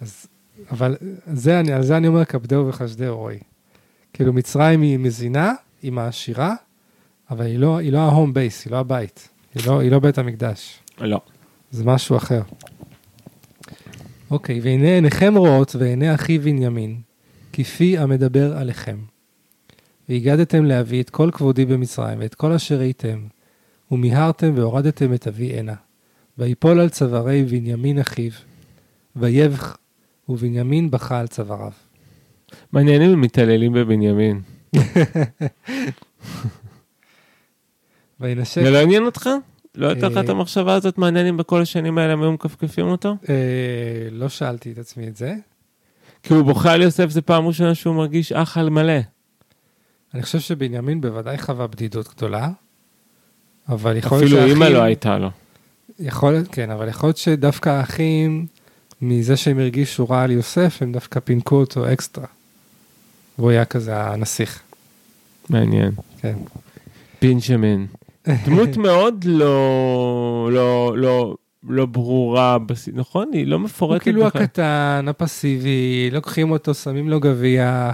אז, 0.01 0.25
אבל 0.71 0.95
זה 1.33 1.59
אני, 1.59 1.71
על 1.73 1.83
זה 1.83 1.97
אני 1.97 2.07
אומר 2.07 2.25
כבדהו 2.25 2.67
וחשדהו, 2.67 3.17
רועי. 3.17 3.39
כאילו 4.13 4.33
מצרים 4.33 4.81
היא 4.81 4.99
מזינה, 4.99 5.53
היא 5.81 5.91
מעשירה, 5.91 6.55
אבל 7.31 7.45
היא 7.45 7.59
לא, 7.59 7.77
היא 7.77 7.91
לא 7.91 7.97
ההום 7.97 8.33
בייס, 8.33 8.65
היא 8.65 8.71
לא 8.71 8.77
הבית. 8.77 9.29
היא 9.55 9.63
לא, 9.67 9.79
היא 9.79 9.91
לא 9.91 9.99
בית 9.99 10.17
המקדש. 10.17 10.79
לא. 11.01 11.21
זה 11.71 11.83
משהו 11.85 12.17
אחר. 12.17 12.41
אוקיי, 14.31 14.59
והנה 14.59 14.93
עיניכם 14.93 15.33
רואות 15.37 15.75
ועיני 15.75 16.13
אחי 16.13 16.39
בנימין, 16.39 17.01
כפי 17.53 17.97
המדבר 17.97 18.57
עליכם. 18.57 18.97
והגדתם 20.09 20.65
להביא 20.65 21.03
את 21.03 21.09
כל 21.09 21.29
כבודי 21.33 21.65
במצרים, 21.65 22.19
ואת 22.19 22.35
כל 22.35 22.51
אשר 22.51 22.75
ראיתם, 22.75 23.27
ומיהרתם 23.91 24.53
והורדתם 24.55 25.13
את 25.13 25.27
אבי 25.27 25.59
הנה. 25.59 25.75
ויפול 26.37 26.79
על 26.79 26.89
צווארי 26.89 27.43
בנימין 27.43 27.99
אחיו, 27.99 28.31
ויבך, 29.15 29.77
ובנימין 30.29 30.91
בכה 30.91 31.19
על 31.19 31.27
צוואריו. 31.27 31.71
מעניין 32.71 33.01
אם 33.01 33.21
מתעללים 33.21 33.73
בבנימין. 33.73 34.41
וינשק, 38.19 38.61
זה 38.63 38.71
לא 38.71 38.77
עניין 38.77 39.05
אותך? 39.05 39.29
לא 39.79 39.87
הייתה 39.87 40.09
לך 40.09 40.17
את 40.17 40.29
אה, 40.29 40.31
המחשבה 40.31 40.73
הזאת, 40.73 40.97
מעניין 40.97 41.27
אם 41.27 41.37
בכל 41.37 41.61
השנים 41.61 41.97
האלה 41.97 42.13
הם 42.13 42.21
היו 42.21 42.31
מכפכפים 42.31 42.87
אותו? 42.87 43.15
אה, 43.29 43.35
לא 44.11 44.29
שאלתי 44.29 44.71
את 44.71 44.77
עצמי 44.77 45.07
את 45.07 45.15
זה. 45.15 45.35
כי 46.23 46.33
הוא 46.33 46.43
בוכה 46.43 46.73
על 46.73 46.81
יוסף, 46.81 47.09
זה 47.09 47.21
פעם 47.21 47.47
ראשונה 47.47 47.75
שהוא 47.75 47.95
מרגיש 47.95 48.31
אח 48.31 48.57
על 48.57 48.69
מלא. 48.69 48.99
אני 50.13 50.23
חושב 50.23 50.39
שבנימין 50.39 51.01
בוודאי 51.01 51.37
חווה 51.37 51.67
בדידות 51.67 52.07
גדולה, 52.15 52.49
אבל 53.69 53.97
יכול 53.97 54.19
להיות 54.19 54.33
אפילו 54.33 54.45
אימא 54.45 54.65
לא 54.65 54.81
הייתה 54.81 55.17
לו. 55.17 55.29
יכול 55.99 56.31
להיות, 56.31 56.47
כן, 56.47 56.71
אבל 56.71 56.87
יכול 56.87 57.07
להיות 57.07 57.17
שדווקא 57.17 57.69
האחים, 57.69 58.45
מזה 59.01 59.37
שהם 59.37 59.59
הרגישו 59.59 60.09
רע 60.09 60.21
על 60.21 60.31
יוסף, 60.31 60.77
הם 60.81 60.91
דווקא 60.91 61.19
פינקו 61.19 61.55
אותו 61.55 61.93
אקסטרה. 61.93 62.27
והוא 63.37 63.51
היה 63.51 63.65
כזה 63.65 64.03
הנסיך, 64.03 64.61
מעניין. 65.49 65.91
כן. 66.21 66.35
בנג'מין. 67.21 67.87
דמות 68.45 68.77
מאוד 68.77 69.23
לא, 69.27 70.49
לא, 70.51 70.93
לא, 70.97 71.35
לא 71.69 71.85
ברורה, 71.85 72.59
בס... 72.59 72.89
נכון? 72.93 73.29
היא 73.33 73.47
לא 73.47 73.55
הוא 73.55 73.63
מפורטת. 73.63 74.03
כאילו 74.03 74.25
בכלל. 74.25 74.41
הקטן, 74.41 75.05
הפסיבי, 75.07 76.09
לוקחים 76.11 76.51
אותו, 76.51 76.73
שמים 76.73 77.09
לו 77.09 77.19
גביע, 77.19 77.91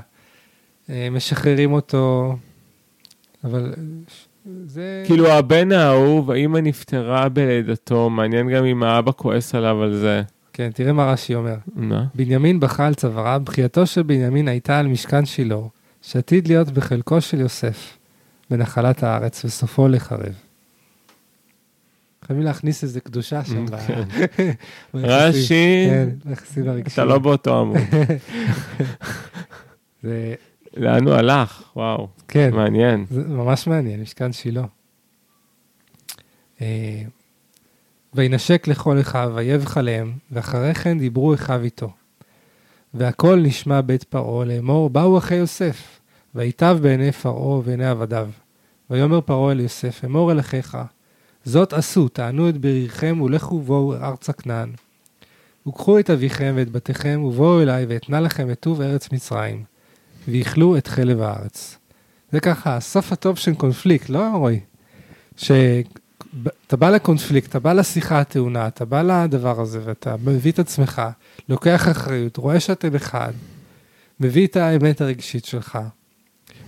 אה, 0.89 1.07
משחררים 1.11 1.73
אותו, 1.73 2.35
אבל 3.43 3.73
זה... 4.65 5.03
כאילו 5.05 5.27
הבן 5.31 5.71
האהוב, 5.71 6.31
האמא 6.31 6.57
נפטרה 6.57 7.29
בלידתו, 7.29 8.09
מעניין 8.09 8.49
גם 8.49 8.65
אם 8.65 8.83
האבא 8.83 9.11
כועס 9.11 9.55
עליו 9.55 9.83
על 9.83 9.95
זה. 9.95 10.21
כן, 10.53 10.69
תראה 10.73 10.93
מה 10.93 11.05
רש"י 11.05 11.35
אומר. 11.35 11.55
מה? 11.75 12.05
בנימין 12.15 12.59
בכה 12.59 12.87
על 12.87 12.93
צווארה, 12.93 13.39
בחייתו 13.39 13.85
של 13.85 14.03
בנימין 14.03 14.47
הייתה 14.47 14.79
על 14.79 14.87
משכן 14.87 15.25
שילה, 15.25 15.55
שעתיד 16.01 16.47
להיות 16.47 16.69
בחלקו 16.69 17.21
של 17.21 17.39
יוסף, 17.39 17.97
בנחלת 18.49 19.03
הארץ, 19.03 19.45
וסופו 19.45 19.87
לחרב. 19.87 20.33
חייבים 22.25 22.45
להכניס 22.45 22.83
איזה 22.83 22.99
קדושה 22.99 23.45
שם. 23.45 23.65
כן. 24.35 24.51
רש"י, 24.93 25.87
כן. 25.89 26.09
אתה 26.93 27.05
לא 27.05 27.19
באותו 27.19 27.59
עמוד. 27.59 27.77
לאן 30.77 31.07
הוא 31.07 31.13
הלך? 31.13 31.63
וואו, 31.75 32.07
כן, 32.27 32.49
מעניין. 32.53 33.05
זה 33.09 33.23
ממש 33.23 33.67
מעניין, 33.67 34.01
משכן 34.01 34.33
שילה. 34.33 34.65
אה, 36.61 37.01
וינשק 38.13 38.67
לכל 38.67 38.99
אחיו, 38.99 39.31
ויבך 39.35 39.77
עליהם, 39.77 40.13
ואחרי 40.31 40.73
כן 40.73 40.99
דיברו 40.99 41.33
אחיו 41.33 41.63
איתו. 41.63 41.91
והכל 42.93 43.39
נשמע 43.43 43.81
בית 43.81 44.03
פרעה 44.03 44.45
לאמור, 44.45 44.89
באו 44.89 45.17
אחי 45.17 45.35
יוסף, 45.35 45.94
ויטב 46.35 46.77
בעיני 46.81 47.11
פרעה 47.11 47.47
ובעיני 47.47 47.85
עבדיו. 47.85 48.29
ויאמר 48.89 49.21
פרעה 49.21 49.51
אל 49.51 49.59
יוסף, 49.59 50.05
אמור 50.05 50.31
אל 50.31 50.39
אחיך, 50.39 50.77
זאת 51.45 51.73
עשו, 51.73 52.07
טענו 52.07 52.49
את 52.49 52.57
ברירכם 52.57 53.21
ולכו 53.21 53.59
בואו 53.59 53.93
ארצה 53.95 54.33
כנען. 54.33 54.71
וקחו 55.67 55.99
את 55.99 56.09
אביכם 56.09 56.53
ואת 56.55 56.71
בתיכם 56.71 57.21
ובואו 57.23 57.61
אליי 57.61 57.85
ואתנה 57.85 58.19
לכם 58.19 58.51
את 58.51 58.59
טוב 58.59 58.81
ארץ 58.81 59.11
מצרים, 59.11 59.63
ויאכלו 60.27 60.77
את 60.77 60.87
חלב 60.87 61.21
הארץ. 61.21 61.77
זה 62.31 62.39
ככה, 62.39 62.75
הסוף 62.75 63.11
הטוב 63.11 63.37
של 63.37 63.55
קונפליקט, 63.55 64.09
לא 64.09 64.27
רועי? 64.33 64.59
שאתה 65.37 66.77
בא 66.77 66.89
לקונפליקט, 66.89 67.49
אתה 67.49 67.59
בא 67.59 67.73
לשיחה 67.73 68.19
הטעונה, 68.19 68.67
אתה 68.67 68.85
בא 68.85 69.01
לדבר 69.01 69.61
הזה 69.61 69.79
ואתה 69.83 70.15
מביא 70.23 70.51
את 70.51 70.59
עצמך, 70.59 71.01
לוקח 71.49 71.87
אחריות, 71.91 72.37
רואה 72.37 72.59
שאתם 72.59 72.95
אחד, 72.95 73.33
מביא 74.19 74.47
את 74.47 74.55
האמת 74.55 75.01
הרגשית 75.01 75.45
שלך. 75.45 75.79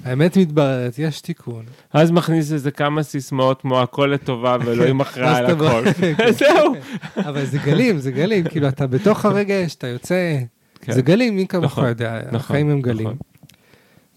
האמת 0.08 0.38
מתבררת, 0.38 1.00
יש 1.00 1.22
תיקון. 1.22 1.65
אז 1.93 2.12
מכניס 2.12 2.52
איזה 2.52 2.72
כמה 2.72 3.04
סיסמאות 3.04 3.62
כמו 3.62 3.82
הכל 3.82 4.12
לטובה 4.13 4.58
ואלוהים 4.65 5.00
אחראי 5.00 5.26
ואז 5.26 5.38
על 5.38 5.46
הכל. 5.46 5.84
כן. 5.93 6.32
זהו. 6.32 6.76
אבל 7.17 7.46
זה 7.46 7.58
גלים, 7.58 8.00
זה 8.00 8.12
גלים, 8.12 8.43
כאילו 8.43 8.67
אתה 8.67 8.88
בתוך 8.88 9.26
הרגש, 9.26 9.76
אתה 9.76 9.88
יוצא, 9.88 10.39
כן. 10.82 10.93
זה 10.93 11.02
גלים, 11.02 11.36
מי 11.36 11.48
כמוך 11.48 11.65
נכון, 11.65 11.86
יודע, 11.86 12.17
נכון, 12.17 12.36
החיים 12.36 12.70
הם 12.70 12.82
גלים. 12.82 13.08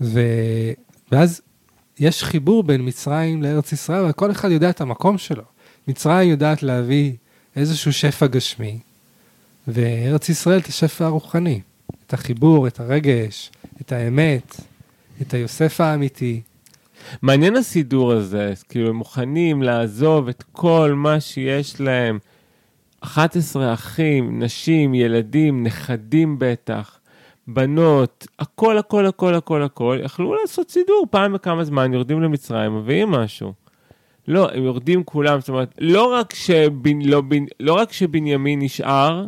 נכון. 0.01 0.21
ואז 1.13 1.41
יש 1.99 2.25
חיבור 2.25 2.63
בין 2.63 2.81
מצרים 2.87 3.43
לארץ 3.43 3.73
ישראל, 3.73 4.05
וכל 4.09 4.31
אחד 4.31 4.51
יודע 4.51 4.71
את 4.71 4.81
המקום 4.81 5.19
שלו. 5.19 5.43
מצרים 5.89 6.31
יודעת 6.31 6.63
להביא 6.63 7.13
איזשהו 7.57 7.93
שפע 7.93 8.27
גשמי, 8.27 8.79
וארץ 9.69 10.29
ישראל 10.29 10.59
את 10.59 10.67
השפע 10.67 11.05
הרוחני, 11.05 11.61
את 12.07 12.15
החיבור, 12.15 12.67
את 12.67 12.81
הרגש, 12.81 13.51
את 13.81 13.93
האמת, 13.93 14.61
את 15.23 15.35
היוסף 15.35 15.81
האמיתי. 15.81 16.41
מעניין 17.23 17.57
הסידור 17.57 18.13
הזה, 18.13 18.53
כאילו 18.69 18.89
הם 18.89 18.97
מוכנים 18.97 19.63
לעזוב 19.63 20.29
את 20.29 20.45
כל 20.53 20.93
מה 20.97 21.21
שיש 21.21 21.81
להם. 21.81 22.19
11 23.01 23.75
אחים, 23.75 24.43
נשים, 24.43 24.95
ילדים, 24.95 25.63
נכדים 25.63 26.37
בטח, 26.39 26.99
בנות, 27.47 28.27
הכל 28.39 28.79
הכל 28.79 29.07
הכל 29.07 29.35
הכל 29.35 29.63
הכל, 29.63 29.99
יכלו 30.03 30.35
לעשות 30.35 30.71
סידור 30.71 31.07
פעם 31.11 31.33
בכמה 31.33 31.65
זמן, 31.65 31.93
יורדים 31.93 32.23
למצרים, 32.23 32.77
מביאים 32.77 33.11
משהו. 33.11 33.53
לא, 34.29 34.51
הם 34.55 34.65
יורדים 34.65 35.05
כולם, 35.05 35.41
זאת 35.41 35.49
אומרת, 35.49 35.75
לא 35.79 36.13
רק, 36.15 36.35
שבנ, 36.35 37.03
לא, 37.03 37.21
בנ, 37.21 37.45
לא 37.61 37.73
רק 37.73 37.93
שבנימין 37.93 38.59
נשאר 38.63 39.27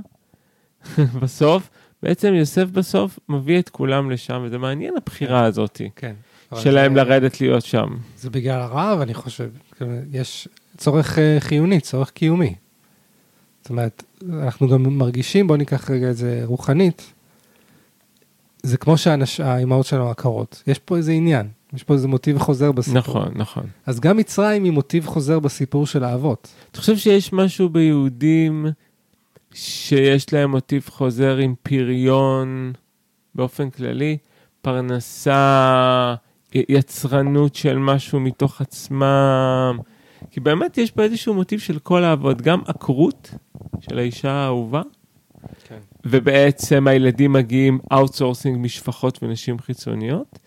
בסוף, 1.21 1.71
בעצם 2.03 2.35
יוסף 2.35 2.65
בסוף 2.65 3.19
מביא 3.29 3.59
את 3.59 3.69
כולם 3.69 4.11
לשם, 4.11 4.43
וזה 4.45 4.59
מעניין 4.59 4.95
הבחירה 4.97 5.45
הזאת. 5.45 5.81
כן. 5.97 6.13
שלהם 6.57 6.95
זה- 6.95 7.01
לרדת 7.05 7.41
להיות 7.41 7.65
שם. 7.65 7.89
זה 8.19 8.31
בגלל 8.31 8.61
הרעב, 8.61 9.01
אני 9.01 9.15
חושב. 9.15 9.49
כאילו, 9.77 9.91
יש 10.13 10.49
צורך 10.77 11.19
אה, 11.19 11.37
חיוני, 11.41 11.81
צורך 11.81 12.11
קיומי. 12.11 12.55
זאת 13.63 13.71
אומרת, 13.71 14.03
אנחנו 14.33 14.69
גם 14.69 14.83
מרגישים, 14.99 15.47
בואו 15.47 15.59
ניקח 15.59 15.91
רגע 15.91 16.11
את 16.11 16.17
זה 16.17 16.43
רוחנית, 16.45 17.13
זה 18.63 18.77
כמו 18.77 18.95
שהאימהות 19.25 19.87
שלנו 19.87 20.11
עקרות. 20.11 20.63
יש 20.67 20.79
פה 20.79 20.97
איזה 20.97 21.13
עניין, 21.13 21.49
יש 21.75 21.83
פה 21.83 21.95
איזה 21.95 22.09
מוטיב 22.09 22.39
חוזר 22.39 22.73
בסיפור. 22.73 22.99
נכון, 22.99 23.33
נכון. 23.35 23.65
אז 23.87 24.01
גם 24.01 24.17
מצרים 24.17 24.65
היא 24.65 24.73
מוטיב 24.73 25.07
חוזר 25.07 25.39
בסיפור 25.41 25.87
של 25.87 26.05
האבות. 26.05 26.49
אתה 26.71 26.81
חושב 26.81 26.97
שיש 26.97 27.33
משהו 27.33 27.69
ביהודים 27.69 28.67
שיש 29.55 30.33
להם 30.33 30.51
מוטיב 30.51 30.89
חוזר 30.89 31.37
עם 31.37 31.55
פריון 31.63 32.73
באופן 33.35 33.71
כללי? 33.71 34.19
פרנסה, 34.63 36.15
יצרנות 36.55 37.55
של 37.55 37.79
משהו 37.79 38.21
מתוך 38.21 38.61
עצמם? 38.61 39.79
כי 40.31 40.41
באמת 40.41 40.79
יש 40.79 40.91
פה 40.91 41.03
איזשהו 41.03 41.35
מוטיב 41.35 41.61
של 41.61 41.79
כל 41.79 42.05
האבות, 42.05 42.43
גם 42.43 42.61
עקרות 42.67 43.35
של 43.81 43.99
האישה 43.99 44.31
האהובה, 44.31 44.83
כן. 45.69 45.79
ובעצם 46.05 46.87
הילדים 46.89 47.33
מגיעים 47.33 47.79
outsourcing 47.93 48.59
משפחות 48.61 49.23
ונשים 49.23 49.59
חיצוניות, 49.59 50.39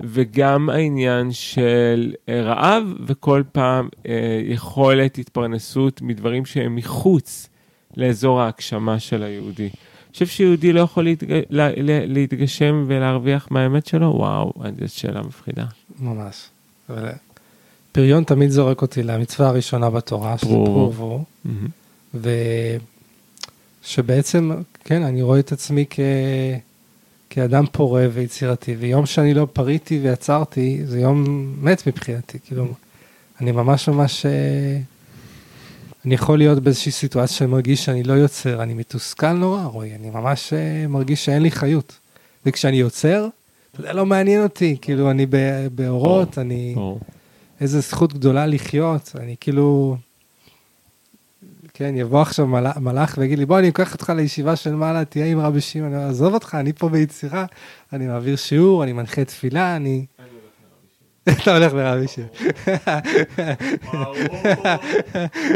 וגם 0.00 0.70
העניין 0.70 1.32
של 1.32 2.14
אה, 2.28 2.42
רעב, 2.42 2.84
וכל 3.06 3.42
פעם 3.52 3.88
אה, 4.06 4.40
יכולת 4.44 5.18
התפרנסות 5.18 6.02
מדברים 6.02 6.44
שהם 6.44 6.76
מחוץ 6.76 7.48
לאזור 7.98 8.40
ההגשמה 8.40 9.00
של 9.00 9.22
היהודי. 9.22 9.62
אני 9.62 10.12
חושב 10.12 10.26
שיהודי 10.26 10.72
לא 10.72 10.80
יכול 10.80 11.04
להתג... 11.04 11.40
לה... 11.50 11.68
לה... 11.76 12.06
להתגשם 12.06 12.84
ולהרוויח 12.86 13.48
מהאמת 13.50 13.86
שלו? 13.86 14.06
וואו, 14.06 14.52
זו 14.80 14.88
שאלה 14.88 15.22
מפחידה. 15.22 15.64
ממש. 16.00 16.48
אבל 16.90 17.06
אה, 17.06 17.12
פריון 17.92 18.24
תמיד 18.24 18.50
זורק 18.50 18.82
אותי 18.82 19.02
למצווה 19.02 19.48
הראשונה 19.48 19.90
בתורה, 19.90 20.38
שזה 20.38 20.50
פרו 20.50 20.64
ורבו. 20.64 20.90
פרו 20.92 21.24
ורבו. 22.14 22.78
ושבעצם, 23.84 24.50
כן, 24.84 25.02
אני 25.02 25.22
רואה 25.22 25.38
את 25.38 25.52
עצמי 25.52 25.84
כ... 25.90 26.00
כאדם 27.30 27.64
פורה 27.72 28.06
ויצירתי, 28.12 28.76
ויום 28.78 29.06
שאני 29.06 29.34
לא 29.34 29.46
פריתי 29.52 30.00
ויצרתי, 30.02 30.80
זה 30.84 31.00
יום 31.00 31.24
מת 31.62 31.86
מבחינתי, 31.86 32.38
כאילו, 32.44 32.66
אני 33.40 33.52
ממש 33.52 33.88
ממש, 33.88 34.26
אה, 34.26 34.78
אני 36.04 36.14
יכול 36.14 36.38
להיות 36.38 36.58
באיזושהי 36.62 36.92
סיטואציה 36.92 37.36
שאני 37.36 37.50
מרגיש 37.50 37.84
שאני 37.84 38.02
לא 38.02 38.12
יוצר, 38.12 38.62
אני 38.62 38.74
מתוסכל 38.74 39.32
נורא, 39.32 39.64
רועי, 39.64 39.94
אני 39.94 40.10
ממש 40.10 40.52
אה, 40.52 40.86
מרגיש 40.88 41.24
שאין 41.24 41.42
לי 41.42 41.50
חיות. 41.50 41.98
וכשאני 42.46 42.76
יוצר, 42.76 43.28
זה 43.78 43.92
לא 43.92 44.06
מעניין 44.06 44.42
אותי, 44.42 44.76
כאילו, 44.80 45.10
אני 45.10 45.26
ב- 45.30 45.66
באורות, 45.74 46.38
אני... 46.38 46.74
איזה 47.60 47.80
זכות 47.80 48.12
גדולה 48.12 48.46
לחיות, 48.46 49.12
אני 49.20 49.36
כאילו... 49.40 49.96
כן, 51.74 51.94
יבוא 51.96 52.22
עכשיו 52.22 52.46
מלאך, 52.46 52.76
מלאך 52.76 53.14
ויגיד 53.18 53.38
לי, 53.38 53.46
בוא, 53.46 53.58
אני 53.58 53.68
אקח 53.68 53.92
אותך 53.92 54.12
לישיבה 54.16 54.56
של 54.56 54.74
מעלה, 54.74 55.04
תהיה 55.04 55.26
עם 55.26 55.40
רבי 55.40 55.60
שמעון, 55.60 55.92
אני 55.92 55.96
אומר, 55.96 56.10
עזוב 56.10 56.34
אותך, 56.34 56.56
אני 56.60 56.72
פה 56.72 56.88
ביצירה, 56.88 57.46
אני 57.92 58.06
מעביר 58.06 58.36
שיעור, 58.36 58.84
אני 58.84 58.92
מנחה 58.92 59.24
תפילה, 59.24 59.76
אני... 59.76 60.06
אתה 61.28 61.56
הולך 61.56 61.72
לרבי 61.72 62.06
שמעון. 62.08 62.28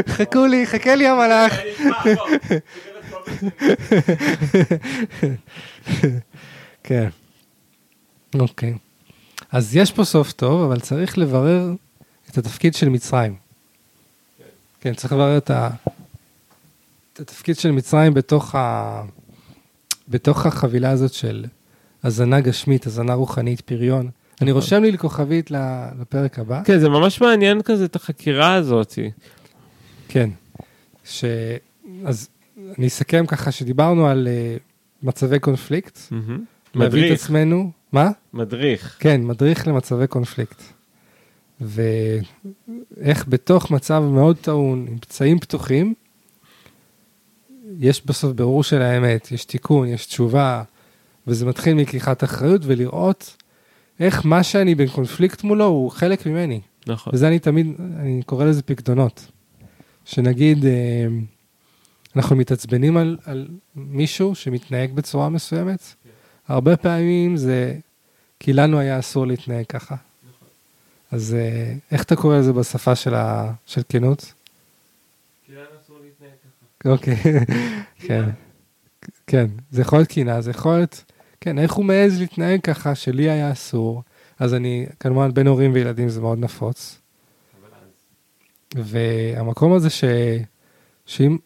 חכו 0.07 0.45
לי, 0.45 0.67
חכה 0.67 0.95
לי 0.95 1.07
המלאך. 1.07 1.59
כן. 6.83 7.09
אוקיי. 8.39 8.73
אז 9.51 9.75
יש 9.75 9.91
פה 9.91 10.03
סוף 10.03 10.31
טוב, 10.31 10.63
אבל 10.63 10.79
צריך 10.79 11.17
לברר 11.17 11.73
את 12.29 12.37
התפקיד 12.37 12.73
של 12.73 12.89
מצרים. 12.89 13.35
כן, 14.81 14.93
צריך 14.93 15.13
לברר. 15.13 15.37
את 15.37 15.51
התפקיד 17.19 17.57
של 17.57 17.71
מצרים 17.71 18.13
בתוך, 18.13 18.55
ה... 18.55 19.01
בתוך 20.07 20.45
החבילה 20.45 20.89
הזאת 20.89 21.13
של 21.13 21.45
הזנה 22.03 22.41
גשמית, 22.41 22.87
הזנה 22.87 23.13
רוחנית, 23.13 23.61
פריון. 23.61 24.09
אני 24.41 24.51
נכון. 24.51 24.61
רושם 24.61 24.83
לי 24.83 24.91
לכוכבית 24.91 25.51
לפרק 26.01 26.39
הבא. 26.39 26.63
כן, 26.63 26.79
זה 26.79 26.89
ממש 26.89 27.21
מעניין 27.21 27.61
כזה 27.61 27.85
את 27.85 27.95
החקירה 27.95 28.53
הזאת. 28.53 28.93
כן. 30.07 30.29
ש... 31.05 31.25
אז 32.05 32.29
אני 32.77 32.87
אסכם 32.87 33.25
ככה 33.25 33.51
שדיברנו 33.51 34.07
על 34.07 34.27
uh, 34.27 34.59
מצבי 35.03 35.39
קונפליקט. 35.39 35.99
מהמם. 36.11 36.43
להביא 36.75 37.01
את 37.01 37.05
מדריך, 37.05 37.23
עצמנו, 37.23 37.71
מה? 37.91 38.09
מדריך. 38.33 38.97
כן, 38.99 39.21
מדריך 39.21 39.67
למצבי 39.67 40.07
קונפליקט. 40.07 40.61
ואיך 41.61 43.25
בתוך 43.27 43.71
מצב 43.71 44.03
מאוד 44.03 44.37
טעון, 44.37 44.85
עם 44.89 44.97
פצעים 44.97 45.39
פתוחים, 45.39 45.93
יש 47.79 48.05
בסוף 48.05 48.33
ברור 48.33 48.63
של 48.63 48.81
האמת, 48.81 49.31
יש 49.31 49.45
תיקון, 49.45 49.87
יש 49.87 50.05
תשובה, 50.05 50.63
וזה 51.27 51.45
מתחיל 51.45 51.73
מלקיחת 51.73 52.23
אחריות 52.23 52.61
ולראות 52.63 53.42
איך 53.99 54.25
מה 54.25 54.43
שאני 54.43 54.75
בקונפליקט 54.75 55.43
מולו 55.43 55.65
הוא 55.65 55.91
חלק 55.91 56.25
ממני. 56.25 56.61
נכון. 56.87 57.15
וזה 57.15 57.27
אני 57.27 57.39
תמיד, 57.39 57.67
אני 57.99 58.21
קורא 58.25 58.45
לזה 58.45 58.61
פקדונות. 58.61 59.31
שנגיד, 60.05 60.65
אה, 60.65 61.07
אנחנו 62.15 62.35
מתעצבנים 62.35 62.97
על, 62.97 63.17
על 63.25 63.47
מישהו 63.75 64.35
שמתנהג 64.35 64.91
בצורה 64.91 65.29
מסוימת, 65.29 65.83
הרבה 66.47 66.77
פעמים 66.77 67.37
זה 67.37 67.75
כי 68.39 68.53
לנו 68.53 68.79
היה 68.79 68.99
אסור 68.99 69.27
להתנהג 69.27 69.65
ככה. 69.65 69.95
אז 71.11 71.33
אה, 71.33 71.73
איך 71.91 72.03
אתה 72.03 72.15
קורא 72.15 72.37
לזה 72.37 72.53
בשפה 72.53 72.95
של, 72.95 73.15
ה, 73.15 73.53
של 73.65 73.81
כנות? 73.89 74.33
אוקיי, 76.85 77.15
כן, 78.07 78.29
כן, 79.27 79.47
זה 79.71 79.81
יכול 79.81 79.99
להיות 79.99 80.09
קינה, 80.09 80.41
זה 80.41 80.51
יכול 80.51 80.75
להיות, 80.75 81.03
כן, 81.43 81.59
איך 81.59 81.73
הוא 81.73 81.85
מעז 81.85 82.19
להתנהג 82.19 82.61
ככה 82.61 82.95
שלי 82.95 83.29
היה 83.29 83.51
אסור, 83.51 84.03
אז 84.39 84.53
אני, 84.53 84.85
כמובן 84.99 85.33
בין 85.33 85.47
הורים 85.47 85.73
וילדים 85.73 86.09
זה 86.09 86.21
מאוד 86.21 86.39
נפוץ. 86.39 87.01
והמקום 88.75 89.73
הזה 89.73 89.89
ש, 89.89 90.03
שאם, 91.05 91.37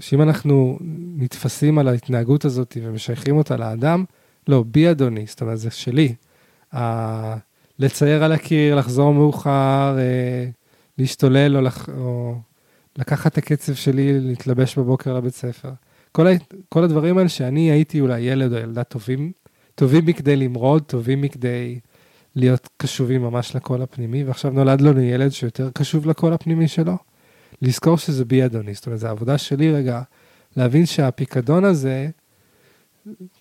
שאם 0.00 0.22
אנחנו 0.22 0.78
נתפסים 1.16 1.78
על 1.78 1.88
ההתנהגות 1.88 2.44
הזאת 2.44 2.76
ומשייכים 2.82 3.36
אותה 3.36 3.56
לאדם, 3.56 4.04
לא, 4.48 4.64
בי 4.66 4.90
אדוני, 4.90 5.26
זאת 5.26 5.40
אומרת, 5.40 5.58
זה 5.58 5.70
שלי. 5.70 6.14
ה... 6.74 7.36
לצייר 7.78 8.24
על 8.24 8.32
הקיר, 8.32 8.74
לחזור 8.74 9.14
מאוחר, 9.14 9.96
אה, 9.98 10.48
להשתולל 10.98 11.56
או, 11.56 11.62
לח... 11.62 11.88
או 11.88 12.34
לקחת 12.98 13.32
את 13.32 13.38
הקצב 13.38 13.74
שלי, 13.74 14.20
להתלבש 14.20 14.78
בבוקר 14.78 15.14
לבית 15.14 15.34
ספר. 15.34 15.70
כל, 16.12 16.26
ה... 16.26 16.30
כל 16.68 16.84
הדברים 16.84 17.18
האלה 17.18 17.28
שאני 17.28 17.70
הייתי 17.70 18.00
אולי 18.00 18.20
ילד 18.20 18.52
או 18.52 18.58
ילדה 18.58 18.84
טובים, 18.84 19.32
טובים 19.78 20.06
מכדי 20.06 20.36
למרוד, 20.36 20.82
טובים 20.82 21.20
מכדי 21.20 21.80
להיות 22.34 22.68
קשובים 22.76 23.22
ממש 23.22 23.56
לקול 23.56 23.82
הפנימי, 23.82 24.24
ועכשיו 24.24 24.50
נולד 24.50 24.80
לנו 24.80 25.00
ילד 25.00 25.30
שיותר 25.30 25.70
קשוב 25.74 26.06
לקול 26.06 26.32
הפנימי 26.32 26.68
שלו. 26.68 26.96
לזכור 27.62 27.98
שזה 27.98 28.24
בי 28.24 28.44
אדוני, 28.44 28.74
זאת 28.74 28.86
אומרת, 28.86 29.00
זו 29.00 29.06
העבודה 29.06 29.38
שלי 29.38 29.72
רגע, 29.72 30.02
להבין 30.56 30.86
שהפיקדון 30.86 31.64
הזה, 31.64 32.08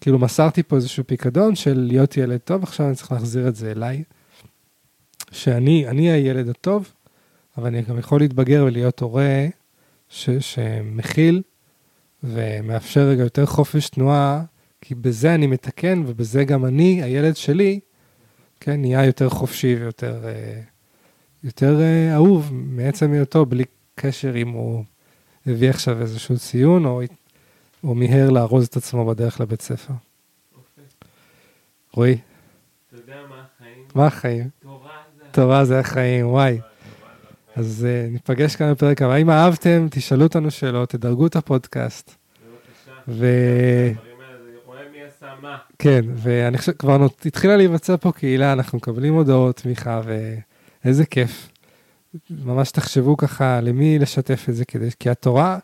כאילו 0.02 0.20
מסרתי 0.20 0.64
פה 0.64 0.76
איזשהו 0.76 1.04
פיקדון 1.08 1.56
של 1.56 1.86
להיות 1.88 2.18
ילד 2.18 2.38
טוב, 2.38 2.64
עכשיו 2.64 2.88
אני 2.88 2.96
צריך 2.96 3.12
להחזיר 3.12 3.48
את 3.48 3.56
זה 3.56 3.72
אליי. 3.72 4.04
שאני, 5.32 5.88
אני 5.88 6.12
הילד 6.12 6.50
הטוב, 6.50 6.94
אבל 7.58 7.68
אני 7.68 7.82
גם 7.82 8.00
יכול 8.00 8.20
להתבגר 8.20 8.64
ולהיות 8.68 9.00
הורה 9.00 9.46
ש, 10.10 10.30
שמכיל 10.30 11.42
ומאפשר 12.24 13.02
רגע 13.02 13.24
יותר 13.24 13.46
חופש 13.46 13.90
תנועה, 13.90 14.44
כי 14.82 14.96
בזה 14.96 15.36
אני 15.36 15.48
מתקן 15.48 16.04
ובזה 16.08 16.44
גם 16.44 16.66
אני, 16.66 17.04
הילד 17.04 17.36
שלי, 17.36 17.80
כן, 18.60 18.82
נהיה 18.82 19.06
יותר 19.06 19.30
חופשי 19.30 19.76
ויותר 19.80 20.28
אה, 20.28 20.62
יותר 21.44 21.82
אה, 21.82 22.14
אהוב 22.16 22.50
מעצם 22.54 23.12
היותו, 23.12 23.46
בלי 23.46 23.64
קשר 23.96 24.38
אם 24.38 24.50
הוא 24.50 24.84
הביא 25.46 25.70
עכשיו 25.70 26.02
איזשהו 26.02 26.38
ציון 26.38 26.86
או, 26.86 27.02
או 27.84 27.96
מיהר 27.96 28.30
לארוז 28.30 28.68
את 28.68 28.78
עצמו 28.78 29.06
בדרך 29.06 29.42
לבית 29.42 29.62
ספר. 29.62 29.94
רועי, 31.94 32.18
אתה 32.88 32.96
יודע 32.96 33.22
מה 33.30 33.44
החיים? 33.56 33.84
מה 33.96 34.08
החיים? 34.08 34.50
תורה 35.32 35.66
זה... 35.66 35.80
החיים, 35.80 36.28
וואי. 36.28 36.60
אז 37.56 37.88
uh, 37.88 38.12
ניפגש 38.12 38.56
כאן 38.56 38.72
בפרק 38.72 39.02
הבא. 39.02 39.16
אם 39.16 39.30
אהבתם, 39.30 39.88
תשאלו 39.92 40.24
אותנו 40.24 40.52
שאלות, 40.52 40.90
תדרגו 40.90 41.28
את 41.28 41.36
הפודקאסט. 41.36 42.16
בבקשה. 42.16 42.92
ו... 43.08 43.26
הדברים 43.92 44.20
האלה, 44.22 44.38
זה 44.44 44.58
רואה 44.66 44.82
מי 44.92 45.04
עשה 45.04 45.27
מה. 45.42 45.58
כן, 45.80 46.06
ואני 46.16 46.58
חושב, 46.58 46.72
כבר 46.72 46.98
נות- 46.98 47.26
התחילה 47.26 47.58
להיווצר 47.58 47.98
פה 47.98 48.12
קהילה, 48.12 48.54
אנחנו 48.54 48.78
מקבלים 48.78 49.14
הודעות 49.14 49.56
תמיכה, 49.56 50.02
ואיזה 50.84 51.06
כיף. 51.06 51.50
ממש 52.30 52.72
תחשבו 52.72 53.18
ככה 53.18 53.62
למי 53.62 54.00
לשתף 54.00 54.46
את 54.50 54.56
זה, 54.56 54.66
כדי, 54.66 54.90
כי 55.00 55.10
התורה 55.10 55.60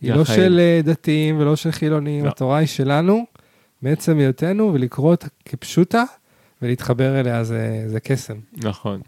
היא 0.00 0.10
זה 0.10 0.16
לא 0.16 0.22
החיים. 0.22 0.40
של 0.40 0.58
אה, 0.60 0.80
דתיים 0.84 1.38
ולא 1.38 1.56
של 1.56 1.70
חילונים, 1.70 2.24
לא. 2.24 2.30
התורה 2.30 2.58
היא 2.58 2.66
שלנו, 2.66 3.24
מעצם 3.82 4.18
היותנו, 4.18 4.70
ולקרוא 4.74 5.10
אותה 5.10 5.26
כפשוטה, 5.44 6.04
ולהתחבר 6.62 7.20
אליה 7.20 7.44
זה, 7.44 7.84
זה 7.86 8.00
קסם. 8.00 8.36
נכון. 8.56 9.00